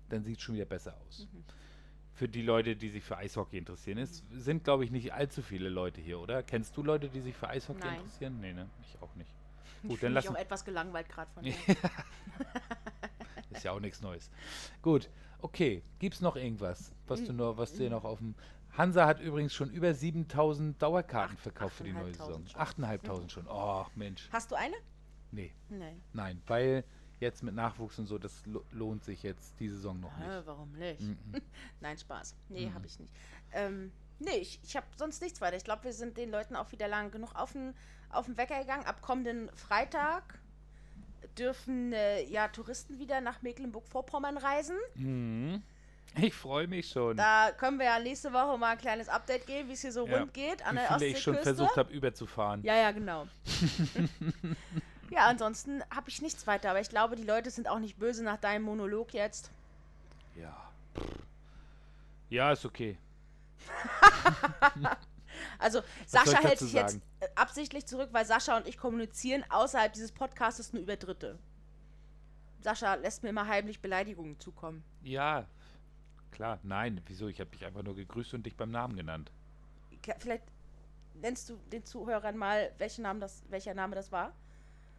[0.09, 1.29] dann sieht es schon wieder besser aus.
[1.33, 1.45] Mhm.
[2.19, 3.99] Für die Leute, die sich für Eishockey interessieren.
[3.99, 6.43] Es sind, glaube ich, nicht allzu viele Leute hier, oder?
[6.43, 8.01] Kennst du Leute, die sich für Eishockey Nein.
[8.01, 8.41] interessieren?
[8.41, 8.69] Nee, ne?
[8.83, 9.31] Ich auch nicht.
[9.85, 11.55] Ich Gut, fühle dann mich auch etwas gelangweilt gerade von dir.
[13.51, 14.31] Ist ja auch nichts Neues.
[14.83, 15.09] Gut,
[15.41, 15.83] okay.
[16.01, 17.27] Gibt's noch irgendwas, was Hm.
[17.27, 18.35] du nur, was dir noch auf dem.
[18.77, 22.45] Hansa hat übrigens schon über 7000 Dauerkarten Acht- verkauft für die neue Saison.
[22.45, 22.85] 8.500 schon.
[22.85, 23.47] 8.500 schon.
[23.49, 24.29] Oh, Mensch.
[24.31, 24.75] Hast du eine?
[25.31, 26.01] Nee, Nein.
[26.13, 26.85] nein, weil
[27.21, 30.47] jetzt mit Nachwuchs und so, das lo lohnt sich jetzt die Saison noch nicht.
[30.47, 31.01] warum nicht?
[31.01, 31.17] Mhm.
[31.81, 32.35] Nein, Spaß.
[32.49, 32.75] Nee, Mhm.
[32.75, 33.13] habe ich nicht.
[33.53, 35.57] Ähm, nee, ich, ich habe sonst nichts weiter.
[35.57, 37.75] Ich glaube, wir sind den Leuten auch wieder lang genug auf den,
[38.11, 38.85] auf den Wecker gegangen.
[38.87, 40.39] Ab kommenden Freitag
[41.39, 44.77] dürfen äh, ja Touristen wieder nach Mecklenburg-Vorpommern reisen.
[44.95, 45.63] Mhm.
[46.21, 47.17] Ich freue mich schon.
[47.19, 50.07] Da können wir ja nächste Woche mal ein kleines Update geben, wie es hier so
[50.07, 50.19] Ja.
[50.21, 51.43] rund geht an Wie der viele ich schon Ostseeküste.
[51.65, 52.63] versucht habe, überzufahren.
[52.65, 53.27] Ja, ja, genau.
[55.11, 56.71] ja, ansonsten habe ich nichts weiter.
[56.71, 59.51] Aber ich glaube, die Leute sind auch nicht böse nach deinem Monolog jetzt.
[60.37, 60.57] Ja.
[62.31, 62.99] Ja, ist okay.
[65.59, 67.03] Also, Sascha hält sich jetzt sagen?
[67.21, 71.39] äh, absichtlich zurück, weil Sascha und ich kommunizieren außerhalb dieses Podcasts nur über Dritte.
[72.61, 74.83] Sascha lässt mir immer heimlich Beleidigungen zukommen.
[75.03, 75.47] Ja,
[76.33, 76.59] klar.
[76.63, 77.29] Nein, wieso?
[77.29, 79.31] Ich habe dich einfach nur gegrüßt und dich beim Namen genannt.
[80.19, 80.45] Vielleicht
[81.15, 84.33] nennst du den Zuhörern mal, welchen Namen das, welcher Name das war?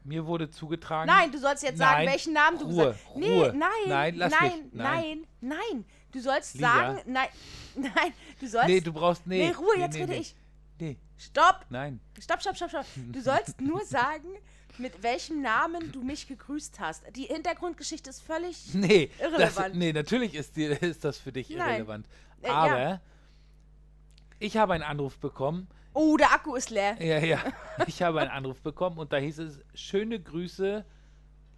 [0.09, 1.05] Mir wurde zugetragen.
[1.07, 3.53] Nein, du sollst jetzt sagen, Nein, welchen Namen du Ruhe, gesagt Nee, Ruhe.
[3.55, 5.27] nein, Nein, nein, nein, Nein.
[5.39, 6.67] nein, Du sollst Lisa.
[6.73, 7.27] sagen, nein,
[7.75, 8.67] nein, du sollst.
[8.67, 9.27] Nee, du brauchst.
[9.27, 10.35] Nee, Nee, Ruhe, nee, jetzt nee, rede ich.
[10.79, 11.65] Nee, Stopp!
[11.69, 11.99] nein.
[12.19, 12.85] Stopp, stopp, stopp, stopp.
[13.11, 14.29] Du sollst nur sagen,
[14.79, 17.03] mit welchem Namen du mich gegrüßt hast.
[17.15, 18.57] Die Hintergrundgeschichte ist völlig.
[18.73, 19.75] Nee, das, Irrelevant.
[19.75, 21.59] nee natürlich ist, die, ist das für dich Nein.
[21.69, 22.07] irrelevant.
[22.41, 22.53] Äh, ja.
[22.55, 23.01] Aber
[24.39, 25.67] ich habe einen Anruf bekommen.
[25.93, 27.01] Oh, der Akku ist leer.
[27.01, 27.39] Ja, ja.
[27.87, 30.85] Ich habe einen Anruf bekommen und da hieß es: Schöne Grüße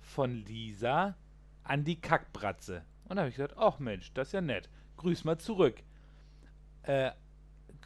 [0.01, 1.15] von Lisa
[1.63, 2.83] an die Kackbratze.
[3.05, 4.69] Und da habe ich gesagt: Ach Mensch, das ist ja nett.
[4.97, 5.81] Grüß mal zurück.
[6.83, 7.11] Äh,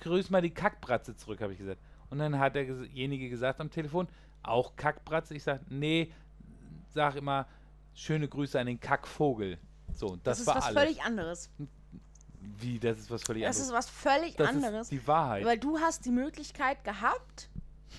[0.01, 1.81] grüß mal die Kackbratze zurück, habe ich gesagt.
[2.09, 4.07] Und dann hat derjenige gesagt am Telefon:
[4.43, 5.33] Auch Kackbratze?
[5.35, 6.11] Ich sage: Nee,
[6.89, 7.47] sag immer:
[7.93, 9.57] Schöne Grüße an den Kackvogel.
[9.93, 10.83] So, und das, Das, ist war was alles.
[10.83, 11.49] völlig anderes.
[12.59, 13.67] Wie, das ist was völlig Das anderes.
[13.67, 14.81] ist was völlig das anderes.
[14.83, 15.45] ist die Wahrheit.
[15.45, 17.49] Weil du hast die Möglichkeit gehabt,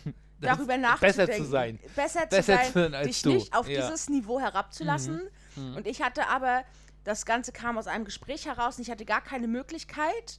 [0.41, 1.17] Das darüber nachzudenken.
[1.27, 1.79] Besser zu sein.
[1.95, 3.29] Besser zu Besser sein, zu sein als dich du.
[3.31, 3.81] nicht auf Ja.
[3.81, 3.87] Mhm.
[3.87, 5.23] dieses Niveau herabzulassen.
[5.75, 6.65] Und ich hatte aber,
[7.05, 10.39] das Ganze kam aus einem Gespräch heraus und ich hatte gar keine Möglichkeit,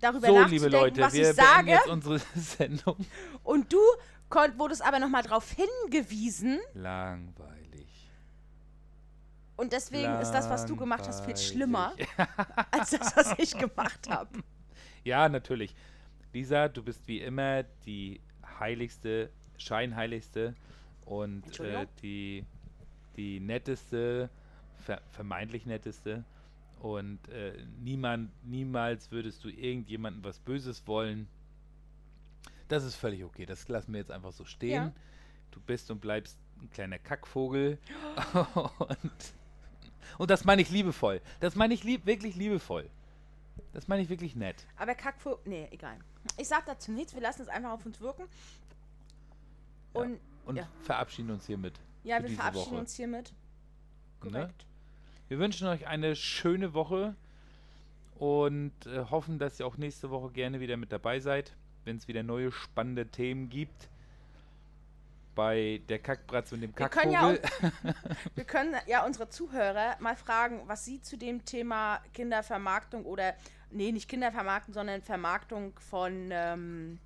[0.00, 1.70] darüber So, nachzudenken, liebe Leute, was wir ich sage.
[1.70, 2.96] jetzt unsere Sendung.
[3.42, 3.78] Und du
[4.28, 6.60] konnt, wurdest aber nochmal darauf hingewiesen.
[6.74, 7.63] Langweilig.
[9.56, 11.48] Und deswegen ist das, was du gemacht hast, viel Langweilig.
[11.48, 11.94] schlimmer
[12.70, 14.30] als das, was ich gemacht habe.
[15.04, 15.74] Ja, natürlich.
[16.32, 18.22] Lisa, du bist wie immer die
[18.58, 19.28] heiligste,
[19.58, 20.54] scheinheiligste
[21.04, 22.46] und äh, die,
[23.14, 24.30] die netteste,
[24.78, 26.24] ver vermeintlich netteste.
[26.80, 31.28] Und äh, niemand, niemals würdest du irgendjemandem was Böses wollen.
[32.68, 33.46] Das ist völlig okay.
[33.46, 34.72] Das lassen wir jetzt einfach so stehen.
[34.72, 34.92] Ja.
[35.50, 37.78] Du bist und bleibst ein kleiner Kackvogel.
[38.78, 39.34] und,
[40.18, 41.20] und das meine ich liebevoll.
[41.40, 42.88] Das meine ich lieb, wirklich liebevoll.
[43.72, 44.66] Das meine ich wirklich nett.
[44.76, 45.96] Aber Kackvogel, nee, egal.
[46.36, 48.24] Ich sag dazu nichts, wir lassen es einfach auf uns wirken.
[49.94, 50.00] Ja.
[50.02, 50.68] Und Und Ja.
[50.82, 51.80] verabschieden uns hiermit.
[52.02, 52.80] ja, wir verabschieden Woche.
[52.80, 53.32] uns hiermit.
[54.24, 54.50] Ne?
[55.28, 57.14] Wir wünschen euch eine schöne Woche
[58.18, 61.54] und äh, hoffen, dass ihr auch nächste Woche gerne wieder mit dabei seid,
[61.84, 63.88] wenn es wieder neue spannende Themen gibt.
[65.34, 67.94] Bei der Kackbratze und dem Wir können ja Kackvogel.
[68.34, 73.34] Wir können ja unsere Zuhörer mal fragen, was sie zu dem Thema Kindervermarktung oder,
[73.70, 77.00] nee, nicht Kindervermarktung, sondern Vermarktung von ähm,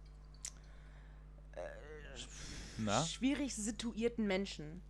[2.78, 3.02] Na?
[3.04, 4.82] schwierig situierten Menschen.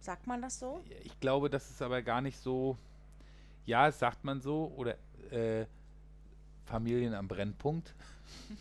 [0.00, 0.82] Sagt man das so?
[1.04, 2.76] Ich glaube, das ist aber gar nicht so.
[3.66, 4.72] Ja, sagt man so.
[4.76, 4.96] Oder
[5.30, 5.66] äh,
[6.64, 7.94] Familien am Brennpunkt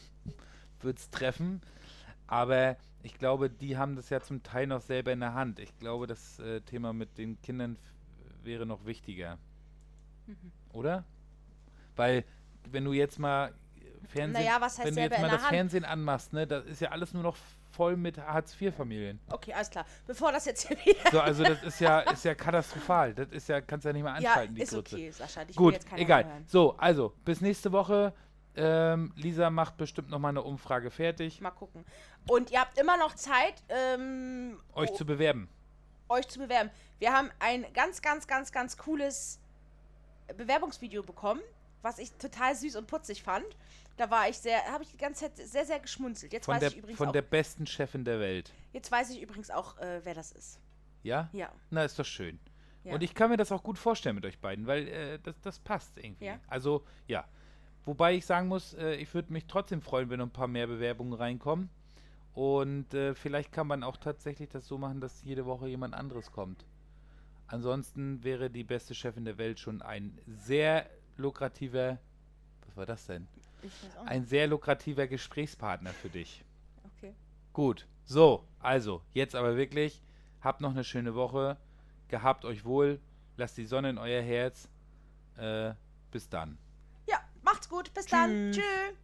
[0.81, 1.61] wird es treffen.
[2.31, 5.59] Aber ich glaube, die haben das ja zum Teil noch selber in der Hand.
[5.59, 7.77] Ich glaube, das äh, Thema mit den Kindern
[8.41, 9.37] wäre noch wichtiger.
[10.27, 10.51] Mhm.
[10.71, 11.03] Oder?
[11.97, 12.23] Weil,
[12.71, 13.53] wenn du jetzt mal
[14.07, 15.49] Fernsehen, Naja, was heißt wenn du jetzt mal das Hand?
[15.49, 17.35] Fernsehen anmachst, ne, das ist ja alles nur noch
[17.71, 19.19] voll mit Hartz-IV-Familien.
[19.29, 19.85] Okay, alles klar.
[20.07, 21.11] Bevor das jetzt hier wieder.
[21.11, 23.13] So, also das ist ja, ist ja katastrophal.
[23.13, 24.95] Das ist ja, kannst ja nicht Ja, anschalten, die ist Grütze.
[24.95, 25.41] okay, Sascha.
[25.49, 26.23] Ich Gut, jetzt keiner egal.
[26.23, 26.45] mehr hören.
[26.47, 28.13] So, also, bis nächste Woche.
[28.55, 31.85] Ähm, Lisa macht bestimmt noch mal eine Umfrage fertig, Mal gucken.
[32.27, 35.49] Und ihr habt immer noch Zeit, ähm, euch oh, zu bewerben.
[36.09, 36.69] euch zu bewerben.
[36.99, 39.39] Wir haben ein ganz, ganz, ganz, ganz cooles
[40.35, 41.41] Bewerbungsvideo bekommen,
[41.81, 43.45] was ich total süß und putzig fand.
[43.97, 46.33] Da war ich sehr, habe ich die ganze Zeit sehr, sehr geschmunzelt.
[46.33, 48.51] Jetzt Von, weiß der, ich übrigens von auch, der besten Chefin der Welt.
[48.73, 50.59] jetzt weiß ich übrigens auch, äh, wer das ist.
[51.03, 51.29] Ja?
[51.33, 51.51] Ja.
[51.69, 52.39] Na, ist doch schön.
[52.83, 52.93] Ja.
[52.93, 55.59] Und ich kann mir das auch gut vorstellen mit euch beiden, weil äh, das, das
[55.59, 56.25] passt irgendwie.
[56.25, 56.39] Ja.
[56.47, 57.27] Also, ja.
[57.85, 60.67] Wobei ich sagen muss, äh, ich würde mich trotzdem freuen, wenn noch ein paar mehr
[60.67, 61.69] Bewerbungen reinkommen.
[62.33, 66.31] Und äh, vielleicht kann man auch tatsächlich das so machen, dass jede Woche jemand anderes
[66.31, 66.65] kommt.
[67.47, 71.97] Ansonsten wäre die beste Chefin der Welt schon ein sehr lukrativer,
[72.65, 73.27] was war das denn?
[74.05, 76.45] Ein sehr lukrativer Gesprächspartner für dich.
[76.97, 77.13] Okay.
[77.51, 80.01] Gut, so, also, jetzt aber wirklich,
[80.39, 81.57] habt noch eine schöne Woche,
[82.07, 83.01] gehabt euch wohl,
[83.35, 84.69] lasst die Sonne in euer Herz.
[85.37, 85.73] Äh,
[86.11, 86.57] bis dann.
[87.61, 87.93] Macht's gut.
[87.93, 88.51] Bis dann.
[88.51, 88.63] Tschüss.
[88.63, 89.00] Tschüss.